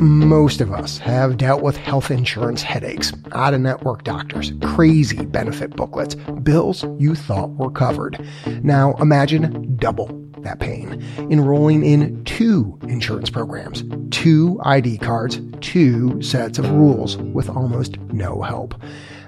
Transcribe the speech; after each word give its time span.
Most 0.00 0.60
of 0.60 0.72
us 0.72 0.98
have 0.98 1.38
dealt 1.38 1.62
with 1.62 1.78
health 1.78 2.10
insurance 2.10 2.60
headaches, 2.62 3.14
out 3.32 3.54
of 3.54 3.62
network 3.62 4.04
doctors, 4.04 4.52
crazy 4.62 5.24
benefit 5.24 5.74
booklets, 5.74 6.14
bills 6.42 6.84
you 6.98 7.14
thought 7.14 7.50
were 7.52 7.70
covered. 7.70 8.22
Now 8.62 8.94
imagine 8.96 9.74
double 9.76 10.08
that 10.40 10.60
pain. 10.60 11.02
Enrolling 11.30 11.82
in 11.82 12.22
two 12.24 12.78
insurance 12.82 13.30
programs, 13.30 13.84
two 14.10 14.60
ID 14.64 14.98
cards, 14.98 15.40
two 15.62 16.20
sets 16.20 16.58
of 16.58 16.70
rules 16.70 17.16
with 17.16 17.48
almost 17.48 17.98
no 18.12 18.42
help. 18.42 18.74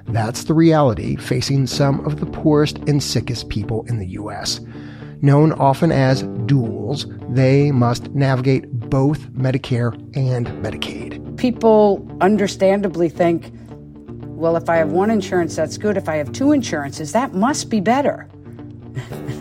That's 0.09 0.45
the 0.45 0.55
reality 0.55 1.17
facing 1.17 1.67
some 1.67 2.05
of 2.05 2.21
the 2.21 2.27
poorest 2.27 2.77
and 2.87 3.03
sickest 3.03 3.49
people 3.49 3.85
in 3.89 3.99
the 3.99 4.09
U.S. 4.09 4.61
Known 5.21 5.53
often 5.53 5.91
as 5.91 6.23
duals, 6.23 7.07
they 7.35 7.73
must 7.73 8.11
navigate 8.11 8.71
both 8.71 9.31
Medicare 9.33 9.93
and 10.17 10.47
Medicaid. 10.63 11.37
People 11.37 12.07
understandably 12.21 13.09
think, 13.09 13.53
well, 14.39 14.57
if 14.57 14.69
I 14.69 14.77
have 14.77 14.93
one 14.93 15.11
insurance, 15.11 15.57
that's 15.57 15.77
good. 15.77 15.97
If 15.97 16.09
I 16.09 16.17
have 16.17 16.31
two 16.33 16.53
insurances, 16.53 17.13
that 17.13 17.35
must 17.35 17.69
be 17.69 17.81
better. 17.81 18.29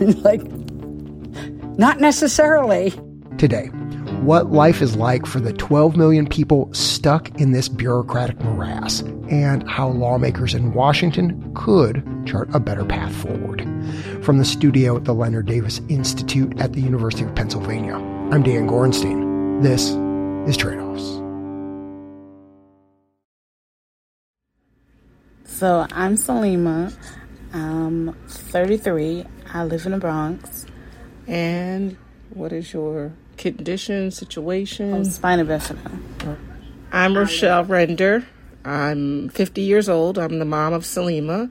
like, 0.00 0.42
not 1.78 2.00
necessarily. 2.00 2.92
Today, 3.38 3.66
what 4.22 4.50
life 4.50 4.82
is 4.82 4.96
like 4.96 5.26
for 5.26 5.38
the 5.38 5.52
12 5.52 5.96
million 5.96 6.26
people 6.26 6.68
stuck 6.74 7.30
in 7.40 7.52
this 7.52 7.68
bureaucratic 7.68 8.40
morass, 8.40 9.00
and 9.30 9.68
how 9.70 9.88
lawmakers 9.88 10.54
in 10.54 10.74
Washington 10.74 11.52
could 11.54 12.02
chart 12.26 12.48
a 12.52 12.58
better 12.58 12.84
path 12.84 13.14
forward. 13.14 13.60
From 14.22 14.38
the 14.38 14.44
studio 14.44 14.96
at 14.96 15.04
the 15.04 15.14
Leonard 15.14 15.46
Davis 15.46 15.80
Institute 15.88 16.58
at 16.60 16.72
the 16.72 16.80
University 16.80 17.24
of 17.24 17.34
Pennsylvania, 17.34 17.94
I'm 17.94 18.42
Dan 18.42 18.68
Gorenstein. 18.68 19.62
This 19.62 19.90
is 20.48 20.56
Trade 20.56 20.78
Offs. 20.78 21.04
So 25.44 25.86
I'm 25.92 26.14
Saleema. 26.14 26.94
I'm 27.52 28.12
33. 28.28 29.24
I 29.52 29.64
live 29.64 29.86
in 29.86 29.92
the 29.92 29.98
Bronx. 29.98 30.66
And 31.26 31.96
what 32.30 32.52
is 32.52 32.72
your 32.72 33.12
condition, 33.36 34.10
situation? 34.10 34.94
I'm 34.94 35.04
spina 35.04 35.44
bifida. 35.44 36.36
I'm 36.92 37.16
Rochelle 37.16 37.64
Render. 37.64 38.26
I'm 38.64 39.30
50 39.30 39.62
years 39.62 39.88
old. 39.88 40.18
I'm 40.18 40.38
the 40.38 40.44
mom 40.44 40.72
of 40.72 40.84
Saleema. 40.84 41.50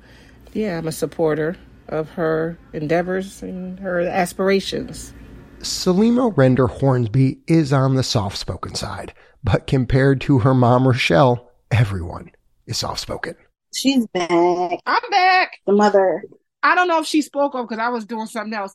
Yeah, 0.53 0.77
I'm 0.77 0.87
a 0.87 0.91
supporter 0.91 1.57
of 1.89 2.09
her 2.11 2.57
endeavors 2.73 3.41
and 3.41 3.79
her 3.79 4.01
aspirations. 4.01 5.13
Saleema 5.59 6.35
Render 6.35 6.67
Hornsby 6.67 7.39
is 7.47 7.73
on 7.73 7.95
the 7.95 8.03
soft 8.03 8.37
spoken 8.37 8.75
side, 8.75 9.13
but 9.43 9.67
compared 9.67 10.21
to 10.21 10.39
her 10.39 10.53
mom 10.53 10.87
Rochelle, 10.87 11.51
everyone 11.71 12.31
is 12.67 12.77
soft 12.77 12.99
spoken. 12.99 13.35
She's 13.73 14.05
back. 14.07 14.79
I'm 14.85 15.09
back. 15.09 15.59
The 15.65 15.73
mother. 15.73 16.23
I 16.63 16.75
don't 16.75 16.87
know 16.87 16.99
if 16.99 17.05
she 17.05 17.21
spoke 17.21 17.55
up 17.55 17.67
because 17.67 17.81
I 17.81 17.89
was 17.89 18.05
doing 18.05 18.27
something 18.27 18.53
else, 18.53 18.73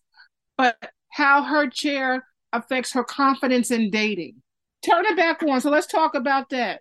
but 0.56 0.76
how 1.10 1.42
her 1.42 1.68
chair 1.68 2.24
affects 2.52 2.92
her 2.92 3.04
confidence 3.04 3.70
in 3.70 3.90
dating. 3.90 4.42
Turn 4.84 5.04
it 5.06 5.16
back 5.16 5.42
on. 5.42 5.60
So 5.60 5.70
let's 5.70 5.86
talk 5.86 6.14
about 6.14 6.48
that. 6.50 6.80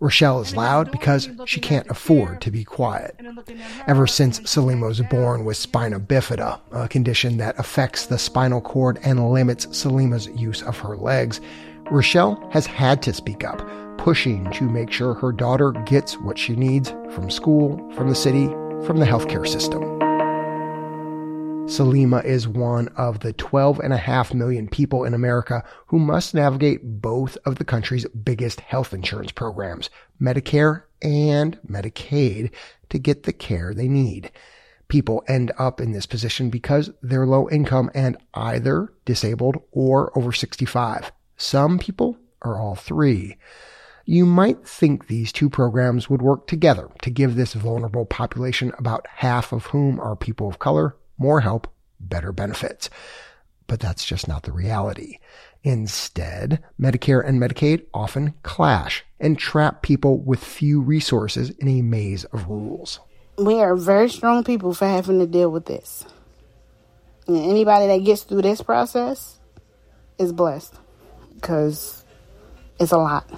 Rochelle 0.00 0.40
is 0.40 0.56
loud 0.56 0.90
because 0.90 1.28
she 1.44 1.60
can't 1.60 1.88
afford 1.90 2.40
to 2.40 2.50
be 2.50 2.64
quiet. 2.64 3.20
Ever 3.86 4.06
since 4.06 4.40
Saleema 4.40 4.88
was 4.88 5.02
born 5.02 5.44
with 5.44 5.58
spina 5.58 6.00
bifida, 6.00 6.58
a 6.72 6.88
condition 6.88 7.36
that 7.36 7.58
affects 7.58 8.06
the 8.06 8.18
spinal 8.18 8.62
cord 8.62 8.98
and 9.04 9.30
limits 9.30 9.66
Saleema's 9.66 10.26
use 10.28 10.62
of 10.62 10.78
her 10.78 10.96
legs, 10.96 11.42
Rochelle 11.90 12.48
has 12.50 12.64
had 12.64 13.02
to 13.02 13.12
speak 13.12 13.44
up, 13.44 13.60
pushing 13.98 14.50
to 14.52 14.64
make 14.64 14.90
sure 14.90 15.12
her 15.12 15.32
daughter 15.32 15.72
gets 15.72 16.14
what 16.18 16.38
she 16.38 16.56
needs 16.56 16.90
from 17.14 17.30
school, 17.30 17.76
from 17.94 18.08
the 18.08 18.14
city, 18.14 18.46
from 18.86 18.96
the 18.96 19.06
healthcare 19.06 19.46
system. 19.46 19.82
Saleema 21.70 22.24
is 22.24 22.48
one 22.48 22.88
of 22.96 23.20
the 23.20 23.32
12.5 23.32 24.34
million 24.34 24.66
people 24.66 25.04
in 25.04 25.14
America 25.14 25.62
who 25.86 26.00
must 26.00 26.34
navigate 26.34 27.00
both 27.00 27.38
of 27.46 27.58
the 27.58 27.64
country's 27.64 28.04
biggest 28.08 28.58
health 28.58 28.92
insurance 28.92 29.30
programs, 29.30 29.88
Medicare 30.20 30.82
and 31.00 31.60
Medicaid, 31.62 32.50
to 32.88 32.98
get 32.98 33.22
the 33.22 33.32
care 33.32 33.72
they 33.72 33.86
need. 33.86 34.32
People 34.88 35.22
end 35.28 35.52
up 35.60 35.80
in 35.80 35.92
this 35.92 36.06
position 36.06 36.50
because 36.50 36.90
they're 37.02 37.24
low 37.24 37.48
income 37.48 37.88
and 37.94 38.16
either 38.34 38.92
disabled 39.04 39.62
or 39.70 40.10
over 40.18 40.32
65. 40.32 41.12
Some 41.36 41.78
people 41.78 42.16
are 42.42 42.58
all 42.58 42.74
three. 42.74 43.36
You 44.04 44.26
might 44.26 44.66
think 44.66 45.06
these 45.06 45.30
two 45.30 45.48
programs 45.48 46.10
would 46.10 46.20
work 46.20 46.48
together 46.48 46.90
to 47.02 47.10
give 47.10 47.36
this 47.36 47.54
vulnerable 47.54 48.06
population, 48.06 48.72
about 48.76 49.06
half 49.06 49.52
of 49.52 49.66
whom 49.66 50.00
are 50.00 50.16
people 50.16 50.48
of 50.48 50.58
color, 50.58 50.96
more 51.20 51.40
help, 51.40 51.68
better 52.00 52.32
benefits. 52.32 52.90
But 53.66 53.78
that's 53.78 54.04
just 54.04 54.26
not 54.26 54.42
the 54.42 54.52
reality. 54.52 55.18
Instead, 55.62 56.62
Medicare 56.80 57.24
and 57.24 57.40
Medicaid 57.40 57.84
often 57.92 58.34
clash 58.42 59.04
and 59.20 59.38
trap 59.38 59.82
people 59.82 60.18
with 60.18 60.42
few 60.42 60.80
resources 60.80 61.50
in 61.50 61.68
a 61.68 61.82
maze 61.82 62.24
of 62.24 62.48
rules. 62.48 62.98
We 63.36 63.60
are 63.60 63.76
very 63.76 64.08
strong 64.08 64.42
people 64.42 64.74
for 64.74 64.86
having 64.86 65.18
to 65.20 65.26
deal 65.26 65.50
with 65.50 65.66
this. 65.66 66.04
And 67.26 67.36
anybody 67.36 67.86
that 67.86 68.04
gets 68.04 68.22
through 68.22 68.42
this 68.42 68.62
process 68.62 69.38
is 70.18 70.32
blessed 70.32 70.74
because 71.34 72.04
it's 72.80 72.92
a 72.92 72.98
lot. 72.98 73.30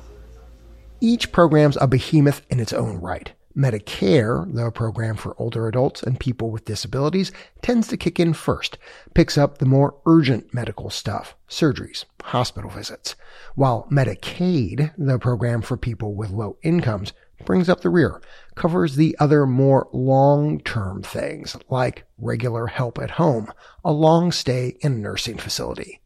Each 1.00 1.32
program's 1.32 1.76
a 1.81 1.88
behemoth 1.88 2.42
in 2.48 2.60
its 2.60 2.72
own 2.72 2.98
right. 2.98 3.32
Medicare, 3.57 4.53
the 4.55 4.71
program 4.71 5.17
for 5.17 5.35
older 5.39 5.69
adults 5.69 6.03
and 6.03 6.21
people 6.21 6.51
with 6.51 6.65
disabilities, 6.65 7.33
tends 7.63 7.89
to 7.89 7.97
kick 7.97 8.21
in 8.21 8.33
first, 8.33 8.79
picks 9.15 9.39
up 9.39 9.59
the 9.59 9.67
more 9.67 9.97
urgent 10.07 10.53
medical 10.53 10.91
stuff, 10.91 11.35
surgeries, 11.49 12.05
hospital 12.23 12.71
visits, 12.71 13.15
while 13.55 13.87
Medicaid, 13.91 14.93
the 14.99 15.19
program 15.19 15.63
for 15.63 15.77
people 15.77 16.15
with 16.15 16.31
low 16.31 16.57
incomes, 16.63 17.13
brings 17.45 17.69
up 17.69 17.81
the 17.81 17.91
rear, 17.91 18.21
covers 18.55 18.97
the 18.97 19.17
other 19.19 19.47
more 19.47 19.89
long-term 19.93 21.03
things 21.03 21.57
like 21.69 22.05
regular 22.19 22.67
help 22.67 22.99
at 22.99 23.13
home, 23.13 23.53
a 23.84 23.93
long 23.93 24.31
stay 24.31 24.77
in 24.81 24.93
a 24.93 24.97
nursing 24.97 25.39
facility. 25.39 26.02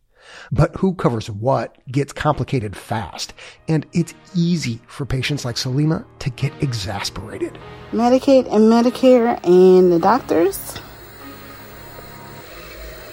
But 0.52 0.76
who 0.76 0.94
covers 0.94 1.28
what 1.28 1.76
gets 1.90 2.12
complicated 2.12 2.76
fast, 2.76 3.34
and 3.68 3.84
it's 3.92 4.14
easy 4.34 4.80
for 4.86 5.04
patients 5.04 5.44
like 5.44 5.56
Saleema 5.56 6.04
to 6.20 6.30
get 6.30 6.52
exasperated. 6.62 7.58
Medicaid 7.92 8.46
and 8.52 8.70
Medicare 8.70 9.44
and 9.46 9.92
the 9.92 9.98
doctors 9.98 10.80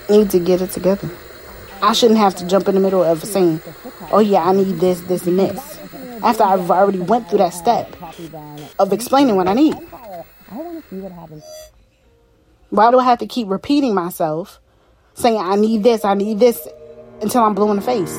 need 0.09 0.29
to 0.29 0.39
get 0.39 0.61
it 0.61 0.71
together. 0.71 1.09
I 1.81 1.93
shouldn't 1.93 2.19
have 2.19 2.35
to 2.35 2.47
jump 2.47 2.67
in 2.67 2.75
the 2.75 2.81
middle 2.81 3.03
of 3.03 3.23
saying, 3.23 3.61
"Oh 4.11 4.19
yeah, 4.19 4.43
I 4.43 4.53
need 4.53 4.79
this, 4.79 5.01
this, 5.01 5.27
and 5.27 5.39
this," 5.39 5.79
after 6.23 6.43
I've 6.43 6.69
already 6.69 6.99
went 6.99 7.29
through 7.29 7.39
that 7.39 7.53
step 7.53 7.95
of 8.79 8.93
explaining 8.93 9.35
what 9.35 9.47
I 9.47 9.53
need. 9.53 9.75
Why 12.69 12.91
do 12.91 12.99
I 12.99 13.03
have 13.03 13.19
to 13.19 13.27
keep 13.27 13.49
repeating 13.49 13.93
myself, 13.93 14.59
saying 15.13 15.37
I 15.37 15.55
need 15.55 15.83
this, 15.83 16.05
I 16.05 16.13
need 16.13 16.39
this, 16.39 16.67
until 17.23 17.43
I'm 17.43 17.55
blue 17.55 17.71
in 17.71 17.77
the 17.77 17.81
face? 17.81 18.15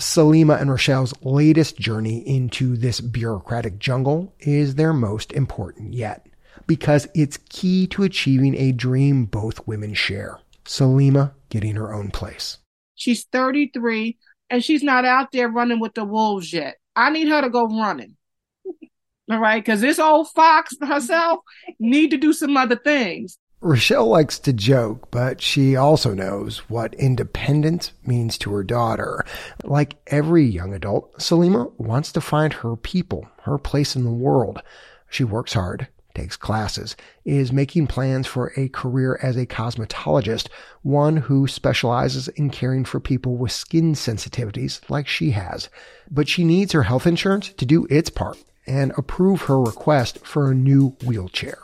Saleema 0.00 0.60
and 0.60 0.70
Rochelle's 0.70 1.12
latest 1.22 1.78
journey 1.78 2.26
into 2.26 2.76
this 2.76 3.00
bureaucratic 3.00 3.78
jungle 3.78 4.34
is 4.40 4.74
their 4.74 4.92
most 4.92 5.30
important 5.32 5.92
yet 5.92 6.26
because 6.66 7.06
it's 7.14 7.36
key 7.48 7.86
to 7.88 8.02
achieving 8.02 8.54
a 8.56 8.72
dream 8.72 9.26
both 9.26 9.66
women 9.66 9.92
share. 9.92 10.38
Saleema 10.64 11.32
getting 11.48 11.76
her 11.76 11.92
own 11.92 12.10
place. 12.10 12.58
She's 12.94 13.24
33 13.24 14.16
and 14.48 14.64
she's 14.64 14.82
not 14.82 15.04
out 15.04 15.32
there 15.32 15.48
running 15.48 15.80
with 15.80 15.94
the 15.94 16.04
wolves 16.04 16.52
yet. 16.52 16.76
I 16.96 17.10
need 17.10 17.28
her 17.28 17.42
to 17.42 17.50
go 17.50 17.66
running. 17.66 18.16
All 19.30 19.38
right, 19.38 19.62
because 19.62 19.80
this 19.80 19.98
old 19.98 20.30
fox 20.30 20.74
herself 20.80 21.40
need 21.78 22.10
to 22.12 22.16
do 22.16 22.32
some 22.32 22.56
other 22.56 22.76
things. 22.76 23.38
Rochelle 23.62 24.06
likes 24.06 24.38
to 24.38 24.54
joke, 24.54 25.10
but 25.10 25.42
she 25.42 25.76
also 25.76 26.14
knows 26.14 26.60
what 26.70 26.94
independence 26.94 27.92
means 28.06 28.38
to 28.38 28.50
her 28.52 28.64
daughter. 28.64 29.22
Like 29.62 29.96
every 30.06 30.46
young 30.46 30.72
adult, 30.72 31.12
Saleema 31.18 31.70
wants 31.78 32.10
to 32.12 32.22
find 32.22 32.54
her 32.54 32.74
people, 32.76 33.28
her 33.42 33.58
place 33.58 33.94
in 33.94 34.04
the 34.04 34.10
world. 34.10 34.62
She 35.10 35.24
works 35.24 35.52
hard, 35.52 35.88
takes 36.14 36.38
classes, 36.38 36.96
is 37.26 37.52
making 37.52 37.88
plans 37.88 38.26
for 38.26 38.50
a 38.56 38.70
career 38.70 39.20
as 39.22 39.36
a 39.36 39.44
cosmetologist, 39.44 40.48
one 40.80 41.18
who 41.18 41.46
specializes 41.46 42.28
in 42.28 42.48
caring 42.48 42.86
for 42.86 42.98
people 42.98 43.36
with 43.36 43.52
skin 43.52 43.92
sensitivities 43.92 44.80
like 44.88 45.06
she 45.06 45.32
has. 45.32 45.68
But 46.10 46.30
she 46.30 46.44
needs 46.44 46.72
her 46.72 46.84
health 46.84 47.06
insurance 47.06 47.50
to 47.50 47.66
do 47.66 47.86
its 47.90 48.08
part 48.08 48.38
and 48.66 48.92
approve 48.96 49.42
her 49.42 49.60
request 49.60 50.24
for 50.24 50.50
a 50.50 50.54
new 50.54 50.96
wheelchair. 51.04 51.58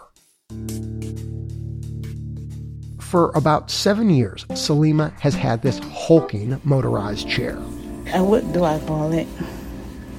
For 3.06 3.30
about 3.36 3.70
seven 3.70 4.10
years, 4.10 4.44
Saleema 4.46 5.12
has 5.20 5.32
had 5.32 5.62
this 5.62 5.78
hulking 5.78 6.60
motorized 6.64 7.28
chair. 7.28 7.56
And 8.06 8.28
what 8.28 8.52
do 8.52 8.64
I 8.64 8.80
call 8.80 9.12
it? 9.12 9.28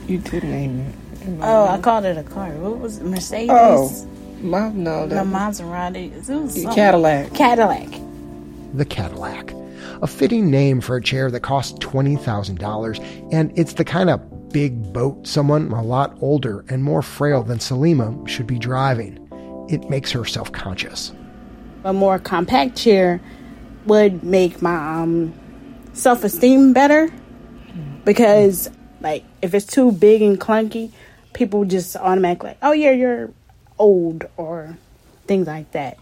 You 0.08 0.20
did 0.20 0.46
name 0.46 0.80
it. 0.80 0.96
Oh, 1.42 1.68
I 1.68 1.82
called 1.82 2.06
it 2.06 2.18
a 2.18 2.24
car. 2.24 2.52
What 2.52 2.80
was 2.80 3.00
it? 3.00 3.04
Mercedes? 3.04 3.50
Oh, 3.52 4.08
mom, 4.40 4.84
no, 4.84 5.06
The 5.06 5.16
that 5.16 5.26
Maserati. 5.26 6.14
It 6.14 6.34
was. 6.34 6.66
Cadillac. 6.74 7.34
Cadillac. 7.34 7.90
the 8.74 8.86
Cadillac. 8.86 9.54
A 10.02 10.08
fitting 10.08 10.50
name 10.50 10.80
for 10.80 10.96
a 10.96 11.02
chair 11.04 11.30
that 11.30 11.42
costs 11.42 11.78
$20,000, 11.80 13.34
and 13.34 13.52
it's 13.60 13.74
the 13.74 13.84
kind 13.84 14.10
of 14.10 14.50
big 14.54 14.94
boat 14.94 15.28
someone 15.28 15.70
a 15.74 15.84
lot 15.84 16.18
older 16.22 16.64
and 16.70 16.86
more 16.86 17.02
frail 17.02 17.44
than 17.44 17.58
Saleema 17.58 18.26
should 18.30 18.48
be 18.48 18.58
driving. 18.58 19.27
It 19.70 19.90
makes 19.90 20.12
her 20.12 20.26
self 20.26 20.52
conscious. 20.52 21.14
A 21.84 21.94
more 21.94 22.20
compact 22.20 22.78
chair 22.78 23.22
would 23.86 24.24
make 24.24 24.62
my 24.62 25.02
um, 25.02 25.34
self 25.94 26.24
esteem 26.24 26.74
better 26.74 27.12
because, 28.06 28.70
like, 29.02 29.24
if 29.42 29.54
it's 29.54 29.66
too 29.66 29.92
big 29.92 30.22
and 30.22 30.40
clunky, 30.40 30.92
people 31.34 31.66
just 31.66 31.96
automatically, 31.96 32.50
like, 32.50 32.58
oh, 32.62 32.72
yeah, 32.72 32.92
you're 32.92 33.32
old 33.80 34.26
or 34.38 34.78
things 35.26 35.48
like 35.48 35.72
that. 35.72 35.98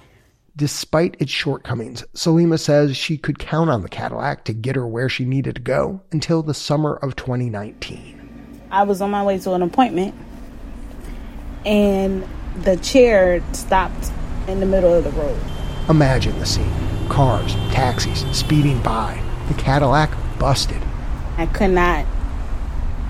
Despite 0.55 1.17
its 1.19 1.31
shortcomings, 1.31 2.03
Saleema 2.13 2.59
says 2.59 2.95
she 2.95 3.17
could 3.17 3.39
count 3.39 3.69
on 3.69 3.81
the 3.81 3.89
Cadillac 3.89 4.45
to 4.45 4.53
get 4.53 4.77
her 4.77 4.87
where 4.87 5.09
she 5.09 5.25
needed 5.25 5.55
to 5.55 5.61
go 5.61 6.01
until 6.11 6.41
the 6.41 6.53
summer 6.53 6.95
of 6.95 7.15
2019. 7.17 8.67
I 8.71 8.83
was 8.83 9.01
on 9.01 9.11
my 9.11 9.23
way 9.23 9.37
to 9.39 9.51
an 9.53 9.61
appointment 9.61 10.15
and 11.65 12.25
the 12.61 12.77
chair 12.77 13.43
stopped 13.53 14.11
in 14.47 14.59
the 14.59 14.65
middle 14.65 14.93
of 14.93 15.03
the 15.03 15.11
road. 15.11 15.39
Imagine 15.89 16.37
the 16.39 16.45
scene 16.45 16.71
cars, 17.09 17.53
taxis 17.71 18.25
speeding 18.35 18.81
by, 18.81 19.21
the 19.47 19.53
Cadillac 19.53 20.11
busted. 20.39 20.81
I 21.37 21.45
could 21.45 21.71
not 21.71 22.05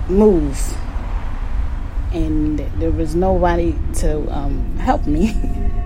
move, 0.08 0.76
and 2.12 2.58
there 2.80 2.90
was 2.90 3.14
nobody 3.14 3.74
to 3.94 4.30
um, 4.30 4.76
help 4.76 5.06
me. 5.06 5.34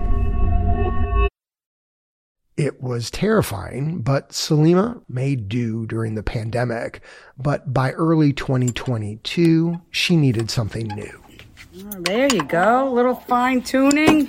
It 2.57 2.79
was 2.79 3.09
terrifying, 3.09 4.01
but 4.01 4.29
Saleema 4.29 5.01
made 5.09 5.49
do 5.49 5.87
during 5.87 6.13
the 6.13 6.21
pandemic. 6.21 7.01
But 7.35 7.73
by 7.73 7.91
early 7.93 8.33
2022, 8.33 9.81
she 9.89 10.15
needed 10.15 10.51
something 10.51 10.87
new. 10.89 11.23
Oh, 11.73 11.89
there 12.01 12.27
you 12.33 12.43
go. 12.43 12.87
A 12.87 12.91
little 12.91 13.15
fine 13.15 13.61
tuning. 13.61 14.27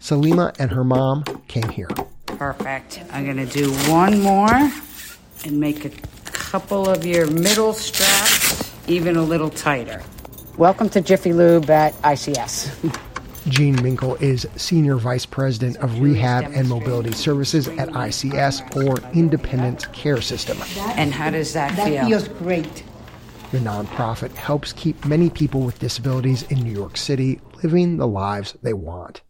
Saleema 0.00 0.54
and 0.58 0.70
her 0.70 0.84
mom 0.84 1.24
came 1.48 1.68
here. 1.70 1.88
Perfect. 2.26 3.00
I'm 3.12 3.24
going 3.24 3.36
to 3.38 3.46
do 3.46 3.70
one 3.90 4.20
more 4.20 4.52
and 5.44 5.60
make 5.60 5.84
a 5.84 5.90
couple 6.32 6.88
of 6.88 7.04
your 7.06 7.26
middle 7.30 7.72
straps 7.72 8.70
even 8.88 9.16
a 9.16 9.22
little 9.22 9.50
tighter. 9.50 10.02
Welcome 10.56 10.88
to 10.90 11.00
Jiffy 11.00 11.32
Lube 11.32 11.70
at 11.70 11.94
ICS. 12.02 12.98
Jean 13.48 13.76
Minkel 13.76 14.20
is 14.20 14.46
Senior 14.56 14.96
Vice 14.96 15.24
President 15.24 15.76
of 15.78 16.00
Rehab 16.00 16.44
and 16.54 16.68
Mobility 16.68 17.12
Services 17.12 17.68
at 17.68 17.88
ICS, 17.88 18.76
or 18.76 18.98
Independence 19.14 19.86
Care 19.86 20.20
System. 20.20 20.58
and 20.98 21.14
how 21.14 21.30
does 21.30 21.54
that, 21.54 21.74
That 21.76 21.86
feel? 21.88 22.06
feels 22.06 22.28
great. 22.28 22.82
The 23.50 23.58
nonprofit 23.58 24.34
helps 24.34 24.74
keep 24.74 25.06
many 25.06 25.30
people 25.30 25.62
with 25.62 25.78
disabilities 25.78 26.42
in 26.50 26.58
New 26.58 26.72
York 26.72 26.98
City 26.98 27.40
living 27.62 27.96
the 27.96 28.06
lives 28.06 28.54
they 28.62 28.74
want. 28.74 29.22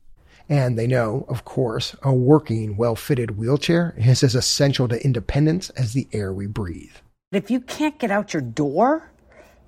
And 0.48 0.76
they 0.76 0.88
know, 0.88 1.24
of 1.28 1.44
course, 1.44 1.94
a 2.02 2.12
working, 2.12 2.76
well 2.76 2.96
fitted 2.96 3.38
wheelchair 3.38 3.94
is 3.96 4.24
as 4.24 4.34
essential 4.34 4.88
to 4.88 5.04
independence 5.04 5.70
as 5.70 5.92
the 5.92 6.08
air 6.12 6.32
we 6.32 6.46
breathe. 6.46 6.96
If 7.30 7.48
you 7.48 7.60
can't 7.60 7.96
get 8.00 8.10
out 8.10 8.34
your 8.34 8.40
door, 8.42 9.08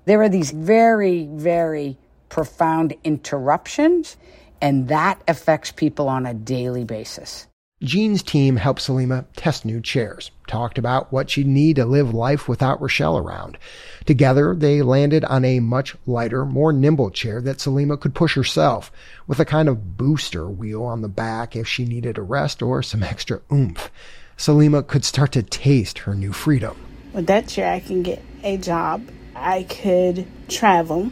there 0.03 0.21
are 0.21 0.27
these 0.27 0.51
very, 0.51 1.29
very 1.31 1.97
profound 2.27 2.93
interruptions, 3.05 4.17
and 4.59 4.89
that 4.89 5.21
affects 5.29 5.71
people 5.71 6.09
on 6.09 6.25
a 6.25 6.33
daily 6.33 6.83
basis. 6.83 7.47
Jean's 7.81 8.21
team 8.21 8.57
helped 8.57 8.81
Saleema 8.81 9.25
test 9.35 9.65
new 9.65 9.81
chairs, 9.81 10.29
talked 10.47 10.77
about 10.77 11.11
what 11.11 11.31
she'd 11.31 11.47
need 11.47 11.77
to 11.77 11.85
live 11.85 12.13
life 12.13 12.47
without 12.47 12.79
Rochelle 12.79 13.17
around. 13.17 13.57
Together, 14.05 14.53
they 14.53 14.83
landed 14.83 15.25
on 15.25 15.43
a 15.43 15.59
much 15.59 15.95
lighter, 16.05 16.45
more 16.45 16.71
nimble 16.71 17.09
chair 17.09 17.41
that 17.41 17.57
Saleema 17.57 17.99
could 17.99 18.13
push 18.13 18.35
herself, 18.35 18.91
with 19.25 19.39
a 19.39 19.45
kind 19.45 19.67
of 19.67 19.97
booster 19.97 20.47
wheel 20.47 20.83
on 20.83 21.01
the 21.01 21.09
back 21.09 21.55
if 21.55 21.67
she 21.67 21.85
needed 21.85 22.19
a 22.19 22.21
rest 22.21 22.61
or 22.61 22.83
some 22.83 23.01
extra 23.03 23.41
oomph. 23.51 23.89
Saleema 24.37 24.85
could 24.85 25.03
start 25.03 25.31
to 25.31 25.41
taste 25.41 25.99
her 25.99 26.13
new 26.13 26.33
freedom. 26.33 26.77
With 27.13 27.27
that 27.27 27.47
chair, 27.47 27.71
I 27.71 27.79
can 27.79 28.03
get 28.03 28.21
a 28.43 28.57
job. 28.57 29.07
I 29.35 29.63
could 29.63 30.27
travel. 30.49 31.11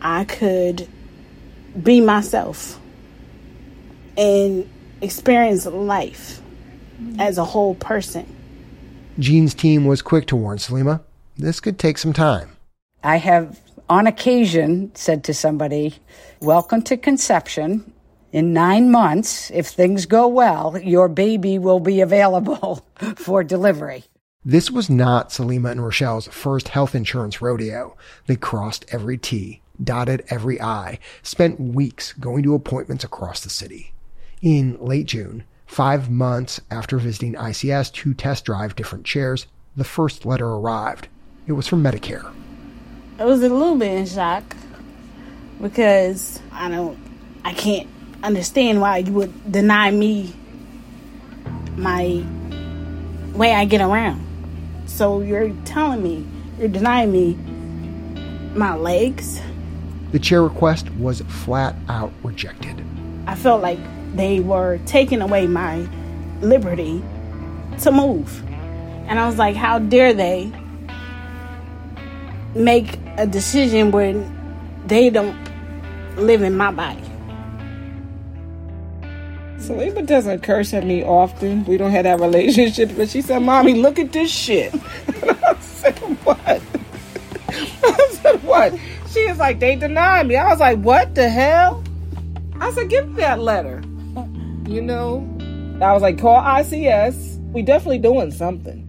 I 0.00 0.24
could 0.24 0.88
be 1.82 2.00
myself 2.00 2.80
and 4.16 4.68
experience 5.00 5.66
life 5.66 6.40
as 7.18 7.38
a 7.38 7.44
whole 7.44 7.74
person. 7.74 8.26
Jean's 9.18 9.54
team 9.54 9.84
was 9.84 10.02
quick 10.02 10.26
to 10.26 10.36
warn 10.36 10.58
Saleema 10.58 11.00
this 11.40 11.60
could 11.60 11.78
take 11.78 11.96
some 11.96 12.12
time. 12.12 12.50
I 13.02 13.16
have, 13.16 13.58
on 13.88 14.06
occasion, 14.06 14.94
said 14.94 15.24
to 15.24 15.34
somebody, 15.34 15.94
Welcome 16.40 16.82
to 16.82 16.96
conception. 16.96 17.92
In 18.32 18.52
nine 18.52 18.90
months, 18.90 19.50
if 19.50 19.66
things 19.66 20.06
go 20.06 20.28
well, 20.28 20.78
your 20.78 21.08
baby 21.08 21.58
will 21.58 21.80
be 21.80 22.00
available 22.00 22.86
for 23.16 23.42
delivery. 23.42 24.04
This 24.44 24.70
was 24.70 24.88
not 24.88 25.30
Saleema 25.30 25.72
and 25.72 25.82
Rochelle's 25.82 26.28
first 26.28 26.68
health 26.68 26.94
insurance 26.94 27.42
rodeo. 27.42 27.96
They 28.26 28.36
crossed 28.36 28.84
every 28.92 29.18
T, 29.18 29.62
dotted 29.82 30.24
every 30.28 30.60
I, 30.60 30.98
spent 31.22 31.58
weeks 31.58 32.12
going 32.12 32.42
to 32.44 32.54
appointments 32.54 33.04
across 33.04 33.40
the 33.40 33.50
city. 33.50 33.92
In 34.42 34.78
late 34.80 35.04
June, 35.04 35.44
five 35.66 36.08
months 36.08 36.62
after 36.70 36.96
visiting 36.96 37.34
ICS 37.34 37.92
to 37.92 38.14
test 38.14 38.46
drive 38.46 38.74
different 38.74 39.04
chairs, 39.04 39.46
the 39.76 39.84
first 39.84 40.24
letter 40.24 40.46
arrived. 40.46 41.08
It 41.46 41.52
was 41.52 41.66
from 41.66 41.82
Medicare. 41.82 42.32
I 43.18 43.26
was 43.26 43.42
a 43.42 43.50
little 43.50 43.76
bit 43.76 43.92
in 43.92 44.06
shock 44.06 44.56
because 45.60 46.40
I 46.52 46.70
don't, 46.70 46.98
I 47.44 47.52
can't 47.52 47.86
understand 48.22 48.80
why 48.80 48.98
you 48.98 49.12
would 49.12 49.52
deny 49.52 49.90
me 49.90 50.34
my 51.76 52.24
way 53.34 53.52
I 53.52 53.66
get 53.66 53.82
around. 53.82 54.26
So 54.86 55.20
you're 55.20 55.50
telling 55.66 56.02
me, 56.02 56.26
you're 56.58 56.68
denying 56.68 57.12
me 57.12 57.34
my 58.54 58.74
legs. 58.74 59.38
The 60.12 60.18
chair 60.18 60.42
request 60.42 60.88
was 60.92 61.20
flat 61.20 61.76
out 61.90 62.10
rejected. 62.22 62.82
I 63.26 63.34
felt 63.34 63.60
like 63.60 63.78
they 64.14 64.40
were 64.40 64.78
taking 64.86 65.20
away 65.22 65.46
my 65.46 65.88
liberty 66.40 67.02
to 67.80 67.90
move. 67.90 68.42
And 69.08 69.18
I 69.18 69.26
was 69.26 69.38
like, 69.38 69.56
how 69.56 69.78
dare 69.78 70.12
they 70.12 70.52
make 72.54 72.98
a 73.16 73.26
decision 73.26 73.90
when 73.90 74.36
they 74.86 75.10
don't 75.10 75.36
live 76.16 76.42
in 76.42 76.56
my 76.56 76.70
body? 76.70 77.02
Saleema 79.58 80.06
doesn't 80.06 80.42
curse 80.42 80.72
at 80.72 80.86
me 80.86 81.04
often. 81.04 81.64
We 81.64 81.76
don't 81.76 81.90
have 81.90 82.04
that 82.04 82.18
relationship, 82.18 82.92
but 82.96 83.08
she 83.10 83.20
said, 83.20 83.40
Mommy, 83.40 83.74
look 83.74 83.98
at 83.98 84.10
this 84.12 84.30
shit. 84.30 84.74
I 85.22 85.56
said, 85.60 85.98
What? 86.24 86.38
I 87.48 88.08
said, 88.12 88.42
What? 88.42 88.74
She 89.10 89.28
was 89.28 89.38
like, 89.38 89.60
They 89.60 89.76
denied 89.76 90.28
me. 90.28 90.36
I 90.36 90.48
was 90.48 90.60
like, 90.60 90.78
What 90.78 91.14
the 91.14 91.28
hell? 91.28 91.84
I 92.58 92.72
said, 92.72 92.88
Give 92.88 93.08
me 93.08 93.16
that 93.16 93.38
letter. 93.40 93.82
You 94.70 94.82
know? 94.82 95.26
I 95.82 95.92
was 95.92 96.00
like, 96.00 96.20
Call 96.20 96.40
ICS. 96.40 97.38
We 97.52 97.62
definitely 97.62 97.98
doing 97.98 98.30
something. 98.30 98.86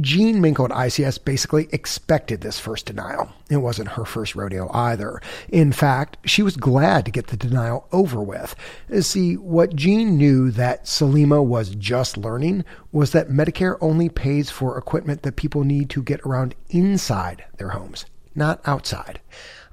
Jean 0.00 0.36
Minkel 0.42 0.64
at 0.64 0.76
ICS 0.88 1.22
basically 1.24 1.68
expected 1.70 2.40
this 2.40 2.58
first 2.58 2.86
denial. 2.86 3.30
It 3.50 3.58
wasn't 3.58 3.90
her 3.90 4.04
first 4.04 4.34
rodeo 4.34 4.70
either. 4.72 5.20
In 5.50 5.70
fact, 5.70 6.16
she 6.24 6.42
was 6.42 6.56
glad 6.56 7.04
to 7.04 7.10
get 7.10 7.26
the 7.26 7.36
denial 7.36 7.86
over 7.92 8.22
with. 8.22 8.56
See, 9.00 9.36
what 9.36 9.76
Jean 9.76 10.16
knew 10.16 10.50
that 10.50 10.86
Saleema 10.86 11.44
was 11.44 11.74
just 11.74 12.16
learning 12.16 12.64
was 12.90 13.12
that 13.12 13.28
Medicare 13.28 13.76
only 13.80 14.08
pays 14.08 14.50
for 14.50 14.78
equipment 14.78 15.22
that 15.22 15.36
people 15.36 15.62
need 15.62 15.90
to 15.90 16.02
get 16.02 16.22
around 16.22 16.54
inside 16.70 17.44
their 17.58 17.68
homes, 17.68 18.06
not 18.34 18.60
outside. 18.66 19.20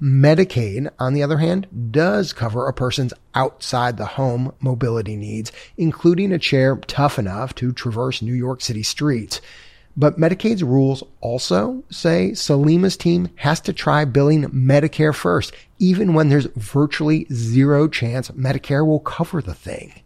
Medicaid, 0.01 0.89
on 0.97 1.13
the 1.13 1.23
other 1.23 1.39
hand, 1.39 1.91
does 1.91 2.31
cover 2.31 2.67
a 2.67 2.73
person's 2.73 3.13
outside 3.35 3.97
the 3.97 4.05
home 4.05 4.53
mobility 4.61 5.15
needs, 5.15 5.51
including 5.77 6.31
a 6.31 6.39
chair 6.39 6.77
tough 6.87 7.19
enough 7.19 7.53
to 7.55 7.73
traverse 7.73 8.21
New 8.21 8.33
York 8.33 8.61
City 8.61 8.83
streets. 8.83 9.41
But 9.97 10.17
Medicaid's 10.17 10.63
rules 10.63 11.03
also 11.19 11.83
say 11.89 12.31
Saleema's 12.31 12.95
team 12.95 13.29
has 13.35 13.59
to 13.61 13.73
try 13.73 14.05
billing 14.05 14.45
Medicare 14.45 15.13
first, 15.13 15.53
even 15.79 16.13
when 16.13 16.29
there's 16.29 16.47
virtually 16.55 17.27
zero 17.33 17.89
chance 17.89 18.29
Medicare 18.29 18.85
will 18.85 19.01
cover 19.01 19.41
the 19.41 19.53
thing. 19.53 20.01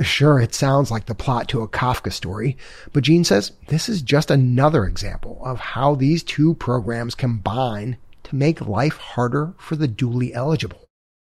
Sure, 0.00 0.40
it 0.40 0.54
sounds 0.54 0.90
like 0.90 1.06
the 1.06 1.14
plot 1.14 1.48
to 1.48 1.62
a 1.62 1.68
Kafka 1.68 2.12
story, 2.12 2.56
but 2.92 3.04
Jean 3.04 3.24
says 3.24 3.52
this 3.68 3.88
is 3.88 4.02
just 4.02 4.30
another 4.30 4.84
example 4.84 5.40
of 5.44 5.58
how 5.58 5.94
these 5.94 6.22
two 6.22 6.54
programs 6.54 7.14
combine 7.14 7.96
to 8.24 8.36
make 8.36 8.66
life 8.66 8.96
harder 8.96 9.54
for 9.58 9.76
the 9.76 9.88
dually 9.88 10.32
eligible. 10.34 10.88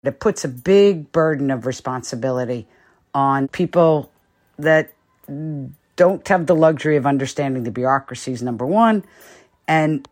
It 0.04 0.20
puts 0.20 0.44
a 0.44 0.48
big 0.48 1.10
burden 1.12 1.50
of 1.50 1.66
responsibility 1.66 2.68
on 3.12 3.48
people 3.48 4.10
that 4.58 4.92
don't 5.96 6.28
have 6.28 6.46
the 6.46 6.54
luxury 6.54 6.96
of 6.96 7.06
understanding 7.06 7.64
the 7.64 7.70
bureaucracies, 7.70 8.42
number 8.42 8.64
one, 8.64 9.04
and 9.66 10.06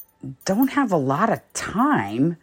don't 0.44 0.70
have 0.72 0.90
a 0.90 0.96
lot 0.96 1.30
of 1.30 1.40
time 1.52 2.36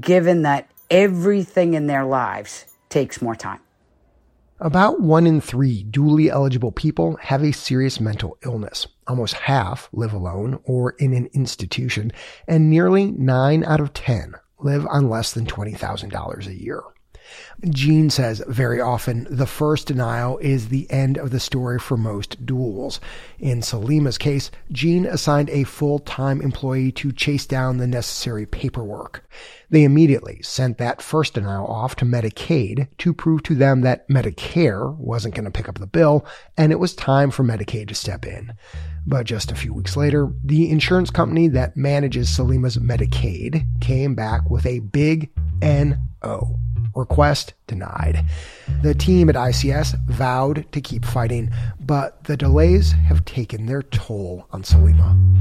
given 0.00 0.42
that 0.42 0.70
everything 0.90 1.74
in 1.74 1.86
their 1.86 2.04
lives 2.04 2.66
takes 2.88 3.20
more 3.20 3.34
time. 3.34 3.60
About 4.60 5.00
one 5.00 5.26
in 5.26 5.40
three 5.40 5.82
dually 5.82 6.28
eligible 6.28 6.70
people 6.70 7.16
have 7.16 7.42
a 7.42 7.52
serious 7.52 7.98
mental 7.98 8.38
illness. 8.44 8.86
Almost 9.08 9.34
half 9.34 9.88
live 9.92 10.12
alone 10.12 10.60
or 10.62 10.92
in 10.92 11.12
an 11.12 11.28
institution, 11.32 12.12
and 12.46 12.70
nearly 12.70 13.10
nine 13.10 13.64
out 13.64 13.80
of 13.80 13.92
10 13.92 14.34
live 14.60 14.86
on 14.86 15.10
less 15.10 15.32
than 15.32 15.44
$20,000 15.44 16.46
a 16.46 16.54
year. 16.54 16.82
Jean 17.70 18.10
says 18.10 18.42
very 18.46 18.80
often 18.80 19.26
the 19.30 19.46
first 19.46 19.86
denial 19.86 20.38
is 20.38 20.68
the 20.68 20.90
end 20.90 21.16
of 21.16 21.30
the 21.30 21.40
story 21.40 21.78
for 21.78 21.96
most 21.96 22.44
duals. 22.44 23.00
In 23.38 23.60
Saleema's 23.60 24.18
case, 24.18 24.50
Jean 24.72 25.06
assigned 25.06 25.50
a 25.50 25.64
full-time 25.64 26.40
employee 26.40 26.92
to 26.92 27.12
chase 27.12 27.46
down 27.46 27.78
the 27.78 27.86
necessary 27.86 28.46
paperwork. 28.46 29.28
They 29.70 29.84
immediately 29.84 30.40
sent 30.42 30.78
that 30.78 31.02
first 31.02 31.34
denial 31.34 31.66
off 31.66 31.96
to 31.96 32.04
Medicaid 32.04 32.88
to 32.98 33.14
prove 33.14 33.42
to 33.44 33.54
them 33.54 33.80
that 33.80 34.08
Medicare 34.08 34.96
wasn't 34.96 35.34
going 35.34 35.46
to 35.46 35.50
pick 35.50 35.68
up 35.68 35.78
the 35.78 35.86
bill 35.86 36.26
and 36.56 36.70
it 36.70 36.78
was 36.78 36.94
time 36.94 37.30
for 37.30 37.42
Medicaid 37.42 37.88
to 37.88 37.94
step 37.94 38.26
in. 38.26 38.54
But 39.06 39.26
just 39.26 39.50
a 39.50 39.56
few 39.56 39.74
weeks 39.74 39.96
later, 39.96 40.32
the 40.44 40.70
insurance 40.70 41.10
company 41.10 41.48
that 41.48 41.76
manages 41.76 42.28
Saleema's 42.28 42.76
Medicaid 42.78 43.66
came 43.80 44.14
back 44.14 44.48
with 44.48 44.64
a 44.64 44.78
big 44.78 45.30
NO. 45.60 46.58
Request 46.94 47.54
denied. 47.66 48.24
The 48.82 48.94
team 48.94 49.28
at 49.28 49.34
ICS 49.34 49.98
vowed 50.06 50.70
to 50.72 50.80
keep 50.80 51.04
fighting, 51.04 51.50
but 51.80 52.24
the 52.24 52.36
delays 52.36 52.92
have 52.92 53.24
taken 53.24 53.66
their 53.66 53.82
toll 53.82 54.46
on 54.52 54.62
Saleema. 54.62 55.34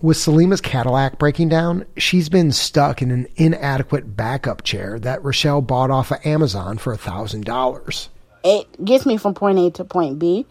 With 0.00 0.16
Saleema's 0.16 0.60
Cadillac 0.60 1.18
breaking 1.18 1.48
down, 1.48 1.84
she's 1.96 2.28
been 2.28 2.52
stuck 2.52 3.02
in 3.02 3.10
an 3.10 3.26
inadequate 3.34 4.16
backup 4.16 4.62
chair 4.62 4.96
that 5.00 5.24
Rochelle 5.24 5.60
bought 5.60 5.90
off 5.90 6.12
of 6.12 6.24
Amazon 6.24 6.78
for 6.78 6.96
$1,000. 6.96 8.08
It 8.44 8.84
gets 8.84 9.06
me 9.06 9.16
from 9.16 9.34
point 9.34 9.58
A 9.58 9.70
to 9.72 9.84
point 9.84 10.20
B, 10.20 10.46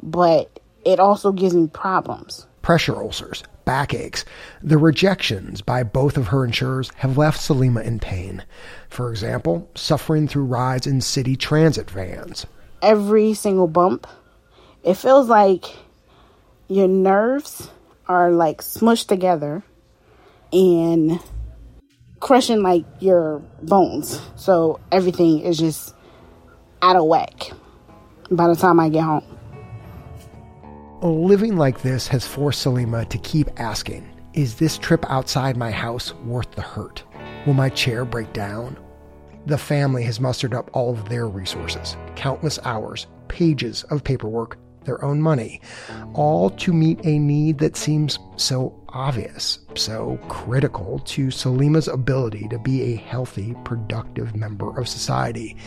but 0.00 0.60
it 0.84 1.00
also 1.00 1.32
gives 1.32 1.52
me 1.52 1.66
problems. 1.66 2.46
Pressure 2.62 2.94
ulcers, 2.94 3.42
backaches. 3.66 4.24
The 4.62 4.78
rejections 4.78 5.60
by 5.60 5.82
both 5.82 6.16
of 6.16 6.28
her 6.28 6.42
insurers 6.46 6.90
have 6.96 7.18
left 7.18 7.38
Saleema 7.38 7.84
in 7.84 7.98
pain. 7.98 8.42
For 8.88 9.10
example, 9.10 9.70
suffering 9.74 10.26
through 10.26 10.46
rides 10.46 10.86
in 10.86 11.02
city 11.02 11.36
transit 11.36 11.90
vans. 11.90 12.46
Every 12.80 13.34
single 13.34 13.68
bump, 13.68 14.06
it 14.82 14.94
feels 14.94 15.28
like 15.28 15.66
your 16.68 16.88
nerves 16.88 17.68
are 18.08 18.30
like 18.30 18.62
smushed 18.62 19.08
together 19.08 19.62
and 20.52 21.20
crushing 22.20 22.62
like 22.62 22.84
your 23.00 23.40
bones. 23.62 24.20
So 24.36 24.80
everything 24.90 25.40
is 25.40 25.58
just 25.58 25.94
out 26.82 26.96
of 26.96 27.04
whack 27.04 27.50
by 28.30 28.48
the 28.48 28.56
time 28.56 28.80
I 28.80 28.88
get 28.88 29.02
home. 29.02 29.35
Living 31.02 31.58
like 31.58 31.82
this 31.82 32.08
has 32.08 32.26
forced 32.26 32.64
Saleema 32.64 33.06
to 33.10 33.18
keep 33.18 33.50
asking, 33.60 34.08
is 34.32 34.54
this 34.54 34.78
trip 34.78 35.04
outside 35.10 35.54
my 35.54 35.70
house 35.70 36.14
worth 36.24 36.50
the 36.52 36.62
hurt? 36.62 37.04
Will 37.44 37.52
my 37.52 37.68
chair 37.68 38.06
break 38.06 38.32
down? 38.32 38.78
The 39.44 39.58
family 39.58 40.02
has 40.04 40.20
mustered 40.20 40.54
up 40.54 40.70
all 40.72 40.92
of 40.92 41.08
their 41.10 41.28
resources, 41.28 41.98
countless 42.16 42.58
hours, 42.64 43.08
pages 43.28 43.82
of 43.84 44.04
paperwork, 44.04 44.56
their 44.84 45.04
own 45.04 45.20
money, 45.20 45.60
all 46.14 46.48
to 46.50 46.72
meet 46.72 47.04
a 47.04 47.18
need 47.18 47.58
that 47.58 47.76
seems 47.76 48.18
so 48.36 48.74
obvious, 48.88 49.58
so 49.74 50.18
critical 50.28 51.00
to 51.00 51.26
Saleema's 51.26 51.88
ability 51.88 52.48
to 52.48 52.58
be 52.58 52.82
a 52.82 52.96
healthy, 52.96 53.54
productive 53.64 54.34
member 54.34 54.78
of 54.78 54.88
society. 54.88 55.58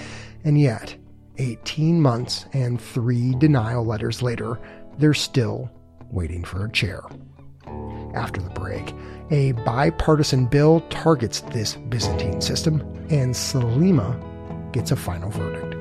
And 0.43 0.59
yet, 0.59 0.97
18 1.37 2.01
months 2.01 2.45
and 2.53 2.81
three 2.81 3.35
denial 3.35 3.85
letters 3.85 4.21
later, 4.21 4.59
they're 4.99 5.13
still 5.13 5.71
waiting 6.11 6.43
for 6.43 6.65
a 6.65 6.71
chair. 6.71 7.01
After 8.13 8.41
the 8.41 8.49
break, 8.49 8.93
a 9.31 9.53
bipartisan 9.63 10.45
bill 10.47 10.81
targets 10.89 11.41
this 11.41 11.75
Byzantine 11.75 12.41
system, 12.41 12.81
and 13.09 13.33
Saleema 13.33 14.17
gets 14.71 14.91
a 14.91 14.95
final 14.95 15.29
verdict. 15.29 15.75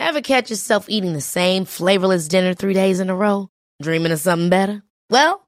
Ever 0.00 0.22
catch 0.22 0.48
yourself 0.48 0.86
eating 0.88 1.12
the 1.12 1.20
same 1.20 1.66
flavorless 1.66 2.28
dinner 2.28 2.54
three 2.54 2.72
days 2.72 2.98
in 2.98 3.10
a 3.10 3.14
row? 3.14 3.50
Dreaming 3.82 4.10
of 4.10 4.18
something 4.18 4.48
better? 4.48 4.82
Well, 5.10 5.47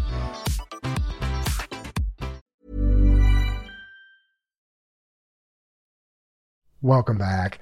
Welcome 6.83 7.19
back. 7.19 7.59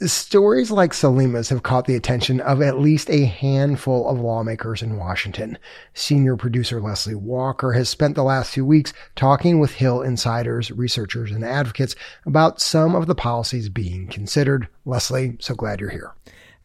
Stories 0.00 0.70
like 0.70 0.92
Saleema's 0.92 1.50
have 1.50 1.62
caught 1.62 1.84
the 1.84 1.94
attention 1.94 2.40
of 2.40 2.62
at 2.62 2.78
least 2.78 3.10
a 3.10 3.26
handful 3.26 4.08
of 4.08 4.18
lawmakers 4.18 4.80
in 4.80 4.96
Washington. 4.96 5.58
Senior 5.92 6.38
producer 6.38 6.80
Leslie 6.80 7.14
Walker 7.14 7.72
has 7.72 7.90
spent 7.90 8.14
the 8.14 8.22
last 8.22 8.50
few 8.50 8.64
weeks 8.64 8.94
talking 9.14 9.60
with 9.60 9.72
Hill 9.72 10.00
insiders, 10.00 10.70
researchers, 10.70 11.30
and 11.32 11.44
advocates 11.44 11.94
about 12.24 12.62
some 12.62 12.94
of 12.94 13.06
the 13.06 13.14
policies 13.14 13.68
being 13.68 14.06
considered. 14.06 14.66
Leslie, 14.86 15.36
so 15.38 15.54
glad 15.54 15.78
you're 15.78 15.90
here. 15.90 16.14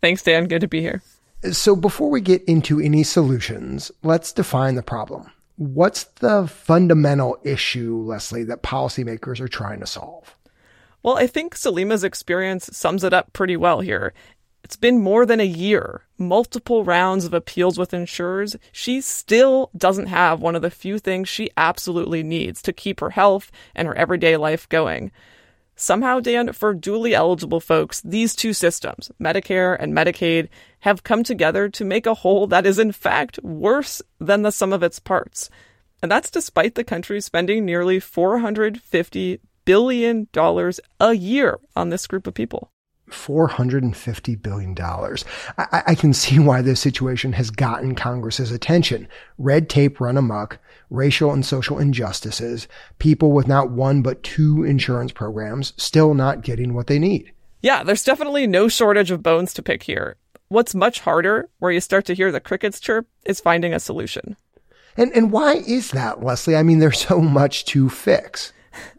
Thanks, 0.01 0.23
Dan. 0.23 0.47
Good 0.47 0.61
to 0.61 0.69
be 0.69 0.79
here. 0.79 1.01
So 1.51 1.75
before 1.75 2.09
we 2.09 2.21
get 2.21 2.41
into 2.45 2.79
any 2.79 3.03
solutions, 3.03 3.91
let's 4.01 4.31
define 4.31 4.75
the 4.75 4.81
problem. 4.81 5.29
What's 5.57 6.05
the 6.05 6.47
fundamental 6.47 7.37
issue, 7.43 7.97
Leslie, 7.97 8.43
that 8.45 8.63
policymakers 8.63 9.41
are 9.41 9.49
trying 9.49 9.81
to 9.81 9.87
solve? 9.87 10.36
Well, 11.03 11.17
I 11.17 11.27
think 11.27 11.55
Saleema's 11.55 12.03
experience 12.03 12.69
sums 12.75 13.03
it 13.03 13.13
up 13.13 13.33
pretty 13.33 13.55
well 13.55 13.81
here. 13.81 14.13
It's 14.63 14.75
been 14.75 15.01
more 15.01 15.25
than 15.25 15.39
a 15.39 15.45
year, 15.45 16.01
multiple 16.17 16.83
rounds 16.83 17.23
of 17.23 17.33
appeals 17.33 17.77
with 17.77 17.93
insurers. 17.93 18.57
She 18.73 18.99
still 18.99 19.69
doesn't 19.77 20.07
have 20.07 20.41
one 20.41 20.55
of 20.55 20.61
the 20.61 20.69
few 20.69 20.99
things 20.99 21.29
she 21.29 21.49
absolutely 21.55 22.21
needs 22.21 22.61
to 22.63 22.73
keep 22.73 22.99
her 22.99 23.11
health 23.11 23.49
and 23.73 23.87
her 23.87 23.95
everyday 23.95 24.35
life 24.35 24.67
going. 24.67 25.11
Somehow, 25.79 26.19
Dan, 26.19 26.51
for 26.53 26.75
dually 26.75 27.13
eligible 27.13 27.59
folks, 27.59 28.01
these 28.01 28.35
two 28.35 28.51
systems, 28.51 29.11
Medicare 29.21 29.77
and 29.79 29.93
Medicaid, 29.93 30.49
have 30.79 31.03
come 31.03 31.23
together 31.23 31.69
to 31.69 31.85
make 31.85 32.07
a 32.07 32.15
whole 32.15 32.47
that 32.47 32.65
is 32.65 32.79
in 32.79 32.91
fact 32.91 33.41
worse 33.43 34.01
than 34.19 34.41
the 34.41 34.51
sum 34.51 34.73
of 34.73 34.83
its 34.83 34.99
parts. 34.99 35.49
And 36.01 36.11
that's 36.11 36.31
despite 36.31 36.75
the 36.75 36.83
country 36.83 37.21
spending 37.21 37.63
nearly 37.63 37.99
450 37.99 39.39
billion 39.67 40.27
dollars 40.31 40.79
a 41.01 41.13
year 41.13 41.59
on 41.75 41.89
this 41.89 42.07
group 42.07 42.25
of 42.25 42.33
people. 42.33 42.71
$450 43.11 44.41
billion. 44.41 44.75
I, 45.57 45.83
I, 45.87 45.95
can 45.95 46.13
see 46.13 46.39
why 46.39 46.61
this 46.61 46.81
situation 46.81 47.33
has 47.33 47.49
gotten 47.49 47.95
Congress's 47.95 48.51
attention. 48.51 49.07
Red 49.37 49.69
tape 49.69 50.01
run 50.01 50.17
amok, 50.17 50.59
racial 50.89 51.31
and 51.31 51.45
social 51.45 51.79
injustices, 51.79 52.67
people 52.99 53.31
with 53.31 53.47
not 53.47 53.71
one 53.71 54.01
but 54.01 54.23
two 54.23 54.63
insurance 54.63 55.11
programs 55.11 55.73
still 55.77 56.13
not 56.13 56.41
getting 56.41 56.73
what 56.73 56.87
they 56.87 56.99
need. 56.99 57.31
Yeah, 57.61 57.83
there's 57.83 58.03
definitely 58.03 58.45
no 58.45 58.67
shortage 58.67 59.11
of 59.11 59.23
bones 59.23 59.53
to 59.53 59.63
pick 59.63 59.83
here. 59.83 60.17
What's 60.49 60.75
much 60.75 61.01
harder, 61.01 61.49
where 61.59 61.71
you 61.71 61.81
start 61.81 62.05
to 62.05 62.13
hear 62.13 62.31
the 62.31 62.39
crickets 62.39 62.79
chirp, 62.79 63.07
is 63.25 63.39
finding 63.39 63.73
a 63.73 63.79
solution. 63.79 64.37
And, 64.97 65.11
and 65.13 65.31
why 65.31 65.55
is 65.55 65.91
that, 65.91 66.23
Leslie? 66.23 66.55
I 66.55 66.63
mean, 66.63 66.79
there's 66.79 66.99
so 66.99 67.21
much 67.21 67.65
to 67.65 67.89
fix. 67.89 68.53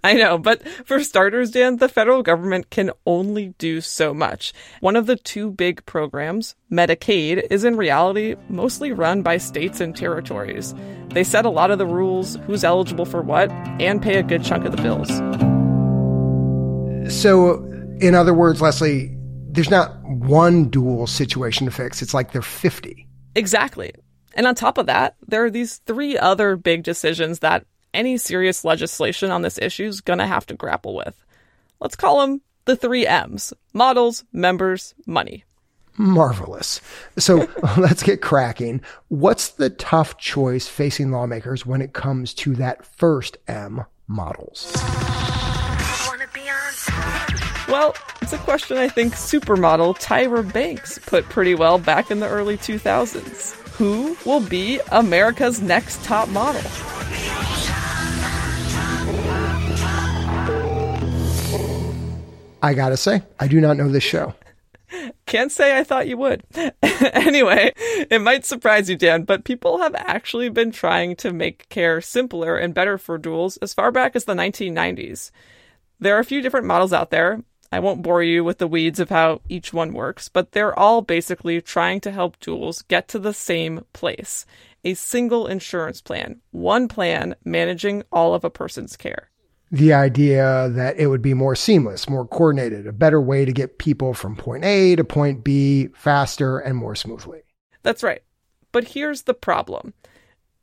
I 0.05 0.15
know, 0.15 0.39
but 0.39 0.67
for 0.87 1.03
starters, 1.03 1.51
Dan, 1.51 1.77
the 1.77 1.89
federal 1.89 2.23
government 2.23 2.71
can 2.71 2.91
only 3.07 3.55
do 3.59 3.81
so 3.81 4.15
much. 4.15 4.53
One 4.81 4.97
of 4.97 5.07
the 5.07 5.17
two 5.17 5.51
big 5.51 5.85
programs, 5.87 6.55
Medicaid, 6.71 7.47
is 7.51 7.65
in 7.65 7.77
reality 7.77 8.37
mostly 8.49 8.93
run 8.93 9.23
by 9.23 9.39
states 9.39 9.81
and 9.81 9.97
territories. 9.97 10.75
They 11.09 11.25
set 11.25 11.45
a 11.45 11.51
lot 11.51 11.71
of 11.71 11.79
the 11.79 11.87
rules, 11.87 12.37
who's 12.47 12.65
eligible 12.65 13.05
for 13.05 13.23
what, 13.23 13.51
and 13.81 14.03
pay 14.03 14.19
a 14.19 14.23
good 14.23 14.45
chunk 14.45 14.65
of 14.65 14.77
the 14.77 14.83
bills. 14.83 15.09
So, 17.13 17.65
in 18.01 18.15
other 18.15 18.35
words, 18.35 18.61
Leslie, 18.61 19.17
there's 19.51 19.71
not 19.71 20.03
one 20.05 20.69
dual 20.69 21.07
situation 21.07 21.67
to 21.67 21.73
fix. 21.73 22.03
It's 22.03 22.15
like 22.15 22.33
they're 22.33 22.43
50. 22.43 23.09
Exactly. 23.35 23.93
And 24.35 24.47
on 24.47 24.55
top 24.55 24.79
of 24.79 24.87
that, 24.87 25.17
there 25.27 25.45
are 25.45 25.51
these 25.51 25.79
three 25.79 26.17
other 26.17 26.57
big 26.57 26.83
decisions 26.83 27.41
that 27.41 27.65
any 27.95 28.17
serious 28.17 28.65
legislation 28.65 29.31
on 29.31 29.43
this 29.43 29.59
issue 29.59 29.87
is 29.87 30.01
going 30.01 30.19
to 30.19 30.27
have 30.27 30.47
to 30.47 30.55
grapple 30.55 30.95
with. 30.95 31.25
Let's 31.81 31.97
call 31.97 32.21
them 32.21 32.41
the 32.65 32.77
three 32.77 33.07
M's 33.07 33.53
models, 33.73 34.25
members, 34.33 34.95
money. 35.07 35.45
Marvelous. 35.97 36.81
So 37.19 37.49
let's 37.77 38.03
get 38.03 38.23
cracking. 38.23 38.83
What's 39.09 39.49
the 39.49 39.71
tough 39.71 40.17
choice 40.19 40.69
facing 40.69 41.11
lawmakers 41.11 41.67
when 41.67 41.83
it 41.83 41.93
comes 41.93 42.35
to 42.35 42.55
that 42.57 42.85
first 42.85 43.37
M, 43.49 43.85
models? 44.07 44.73
Well, 47.69 47.95
it's 48.23 48.33
a 48.33 48.39
question 48.39 48.79
I 48.79 48.89
think 48.89 49.13
supermodel 49.13 50.01
Tyra 50.01 50.51
Banks 50.53 50.99
put 50.99 51.25
pretty 51.25 51.55
well 51.55 51.79
back 51.79 52.11
in 52.11 52.21
the 52.21 52.29
early 52.29 52.57
2000s. 52.57 53.53
Who 53.73 54.17
will 54.25 54.41
be 54.41 54.81
America's 54.91 55.61
next 55.61 56.03
top 56.03 56.29
model? 56.31 56.63
I 62.63 62.75
gotta 62.75 62.97
say, 62.97 63.23
I 63.39 63.49
do 63.49 63.61
not 63.61 63.77
know 63.77 63.89
this 63.89 64.03
show. 64.03 64.35
Can't 65.27 65.53
say 65.53 65.79
I 65.79 65.85
thought 65.85 66.09
you 66.09 66.17
would. 66.17 66.45
anyway, 66.83 67.73
it 67.77 68.21
might 68.21 68.47
surprise 68.47 68.89
you, 68.89 68.97
Dan, 68.97 69.25
but 69.25 69.45
people 69.45 69.79
have 69.79 69.95
actually 69.95 70.49
been 70.49 70.71
trying 70.71 71.15
to 71.17 71.33
make 71.33 71.69
care 71.69 72.01
simpler 72.01 72.57
and 72.57 72.75
better 72.75 72.97
for 72.97 73.19
duals 73.19 73.59
as 73.61 73.75
far 73.75 73.93
back 73.93 74.17
as 74.17 74.25
the 74.25 74.35
1990s. 74.35 75.31
There 76.01 76.17
are 76.17 76.21
a 76.21 76.25
few 76.25 76.41
different 76.41 76.67
models 76.67 76.93
out 76.93 77.11
there. 77.11 77.43
I 77.71 77.81
won't 77.81 78.03
bore 78.03 78.23
you 78.23 78.43
with 78.43 78.59
the 78.59 78.67
weeds 78.67 78.99
of 78.99 79.11
how 79.11 79.43
each 79.49 79.75
one 79.75 79.93
works, 79.93 80.31
but 80.31 80.53
they're 80.53 80.79
all 80.79 81.03
basically 81.03 81.61
trying 81.61 82.01
to 82.01 82.11
help 82.11 82.41
duals 82.41 82.87
get 82.89 83.09
to 83.09 83.19
the 83.19 83.35
same 83.35 83.85
place 83.93 84.47
a 84.85 84.95
single 84.95 85.47
insurance 85.47 86.01
plan, 86.01 86.41
one 86.53 86.89
plan 86.89 87.35
managing 87.45 88.05
all 88.11 88.33
of 88.33 88.45
a 88.45 88.51
person's 88.51 88.97
care 88.97 89.29
the 89.71 89.93
idea 89.93 90.69
that 90.71 90.99
it 90.99 91.09
would 91.09 91.23
be 91.23 91.35
more 91.35 91.55
seamless, 91.55 92.09
more 92.09 92.27
coordinated, 92.27 92.87
a 92.87 92.93
better 92.93 93.21
way 93.21 93.45
to 93.45 93.53
get 93.53 93.79
people 93.79 94.15
from 94.15 94.37
point 94.37 94.65
A 94.65 94.97
to 94.97 95.05
point 95.05 95.45
B 95.45 95.89
faster 95.95 96.59
and 96.59 96.77
more 96.77 96.95
smoothly. 96.95 97.43
That's 97.83 98.03
right. 98.03 98.23
But 98.73 98.89
here's 98.89 99.23
the 99.23 99.35
problem. 99.35 99.95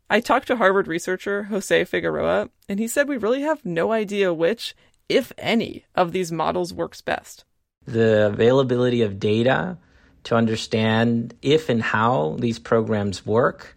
I 0.09 0.19
talked 0.19 0.47
to 0.47 0.57
Harvard 0.57 0.87
researcher 0.87 1.43
Jose 1.43 1.85
Figueroa, 1.85 2.49
and 2.69 2.79
he 2.79 2.87
said 2.87 3.07
we 3.07 3.17
really 3.17 3.41
have 3.41 3.65
no 3.65 3.91
idea 3.91 4.33
which, 4.33 4.75
if 5.09 5.31
any, 5.37 5.85
of 5.95 6.11
these 6.11 6.31
models 6.31 6.73
works 6.73 7.01
best. 7.01 7.43
The 7.85 8.27
availability 8.27 9.01
of 9.01 9.19
data 9.19 9.77
to 10.25 10.35
understand 10.35 11.35
if 11.41 11.69
and 11.69 11.81
how 11.81 12.35
these 12.39 12.59
programs 12.59 13.25
work 13.25 13.75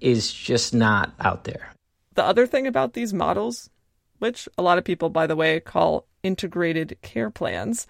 is 0.00 0.32
just 0.32 0.74
not 0.74 1.12
out 1.20 1.44
there. 1.44 1.72
The 2.14 2.24
other 2.24 2.46
thing 2.46 2.66
about 2.66 2.94
these 2.94 3.12
models 3.12 3.70
which 4.20 4.48
a 4.56 4.62
lot 4.62 4.78
of 4.78 4.84
people, 4.84 5.10
by 5.10 5.26
the 5.26 5.36
way, 5.36 5.58
call 5.58 6.06
integrated 6.22 6.96
care 7.02 7.30
plans, 7.30 7.86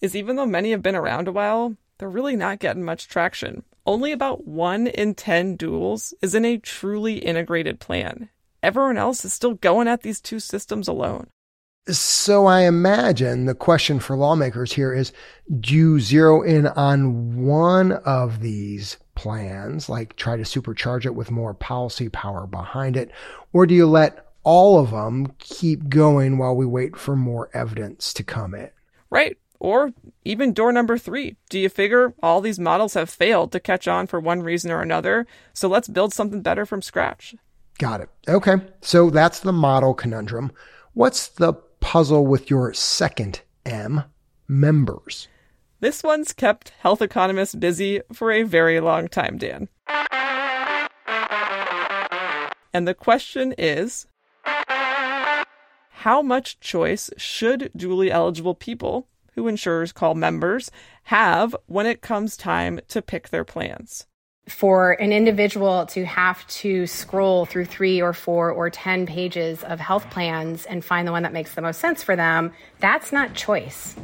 is 0.00 0.14
even 0.14 0.36
though 0.36 0.46
many 0.46 0.70
have 0.70 0.82
been 0.82 0.94
around 0.94 1.26
a 1.26 1.32
while, 1.32 1.76
they're 1.98 2.08
really 2.08 2.36
not 2.36 2.60
getting 2.60 2.84
much 2.84 3.08
traction. 3.08 3.64
Only 3.86 4.12
about 4.12 4.46
one 4.46 4.86
in 4.86 5.14
10 5.14 5.58
duals 5.58 6.14
is 6.22 6.34
in 6.34 6.44
a 6.44 6.58
truly 6.58 7.18
integrated 7.18 7.80
plan. 7.80 8.28
Everyone 8.62 8.98
else 8.98 9.24
is 9.24 9.32
still 9.32 9.54
going 9.54 9.88
at 9.88 10.02
these 10.02 10.20
two 10.20 10.38
systems 10.38 10.86
alone. 10.86 11.28
So 11.88 12.46
I 12.46 12.62
imagine 12.62 13.46
the 13.46 13.54
question 13.54 14.00
for 14.00 14.16
lawmakers 14.16 14.72
here 14.72 14.92
is 14.92 15.12
do 15.60 15.74
you 15.74 16.00
zero 16.00 16.42
in 16.42 16.66
on 16.68 17.42
one 17.42 17.92
of 17.92 18.40
these 18.40 18.98
plans, 19.14 19.88
like 19.88 20.14
try 20.16 20.36
to 20.36 20.42
supercharge 20.42 21.04
it 21.04 21.14
with 21.14 21.30
more 21.30 21.54
policy 21.54 22.08
power 22.08 22.46
behind 22.46 22.96
it, 22.96 23.10
or 23.52 23.66
do 23.66 23.74
you 23.74 23.86
let 23.86 24.29
all 24.42 24.78
of 24.78 24.90
them 24.90 25.34
keep 25.38 25.88
going 25.88 26.38
while 26.38 26.54
we 26.54 26.66
wait 26.66 26.96
for 26.96 27.16
more 27.16 27.50
evidence 27.52 28.12
to 28.14 28.22
come 28.22 28.54
in. 28.54 28.70
Right. 29.10 29.36
Or 29.58 29.92
even 30.24 30.54
door 30.54 30.72
number 30.72 30.96
three. 30.96 31.36
Do 31.50 31.58
you 31.58 31.68
figure 31.68 32.14
all 32.22 32.40
these 32.40 32.58
models 32.58 32.94
have 32.94 33.10
failed 33.10 33.52
to 33.52 33.60
catch 33.60 33.86
on 33.86 34.06
for 34.06 34.18
one 34.18 34.42
reason 34.42 34.70
or 34.70 34.80
another? 34.80 35.26
So 35.52 35.68
let's 35.68 35.88
build 35.88 36.14
something 36.14 36.40
better 36.40 36.64
from 36.64 36.80
scratch. 36.80 37.34
Got 37.78 38.00
it. 38.00 38.08
Okay. 38.28 38.56
So 38.80 39.10
that's 39.10 39.40
the 39.40 39.52
model 39.52 39.92
conundrum. 39.92 40.52
What's 40.94 41.28
the 41.28 41.52
puzzle 41.80 42.26
with 42.26 42.48
your 42.48 42.72
second 42.72 43.42
M, 43.66 44.04
members? 44.48 45.28
This 45.80 46.02
one's 46.02 46.32
kept 46.32 46.70
health 46.80 47.00
economists 47.00 47.54
busy 47.54 48.00
for 48.12 48.30
a 48.30 48.42
very 48.42 48.80
long 48.80 49.08
time, 49.08 49.38
Dan. 49.38 49.68
And 52.72 52.86
the 52.86 52.94
question 52.94 53.54
is 53.56 54.06
how 56.00 56.22
much 56.22 56.58
choice 56.60 57.10
should 57.18 57.70
dually 57.76 58.08
eligible 58.08 58.54
people, 58.54 59.06
who 59.34 59.46
insurers 59.46 59.92
call 59.92 60.14
members, 60.14 60.70
have 61.04 61.54
when 61.66 61.84
it 61.84 62.00
comes 62.00 62.38
time 62.38 62.80
to 62.88 63.02
pick 63.02 63.28
their 63.28 63.44
plans? 63.44 64.06
For 64.48 64.92
an 64.92 65.12
individual 65.12 65.84
to 65.88 66.06
have 66.06 66.46
to 66.62 66.86
scroll 66.86 67.44
through 67.44 67.66
three 67.66 68.00
or 68.00 68.14
four 68.14 68.50
or 68.50 68.70
10 68.70 69.04
pages 69.04 69.62
of 69.62 69.78
health 69.78 70.08
plans 70.08 70.64
and 70.64 70.82
find 70.82 71.06
the 71.06 71.12
one 71.12 71.22
that 71.22 71.34
makes 71.34 71.54
the 71.54 71.60
most 71.60 71.80
sense 71.80 72.02
for 72.02 72.16
them, 72.16 72.54
that's 72.78 73.12
not 73.12 73.34
choice. 73.34 73.94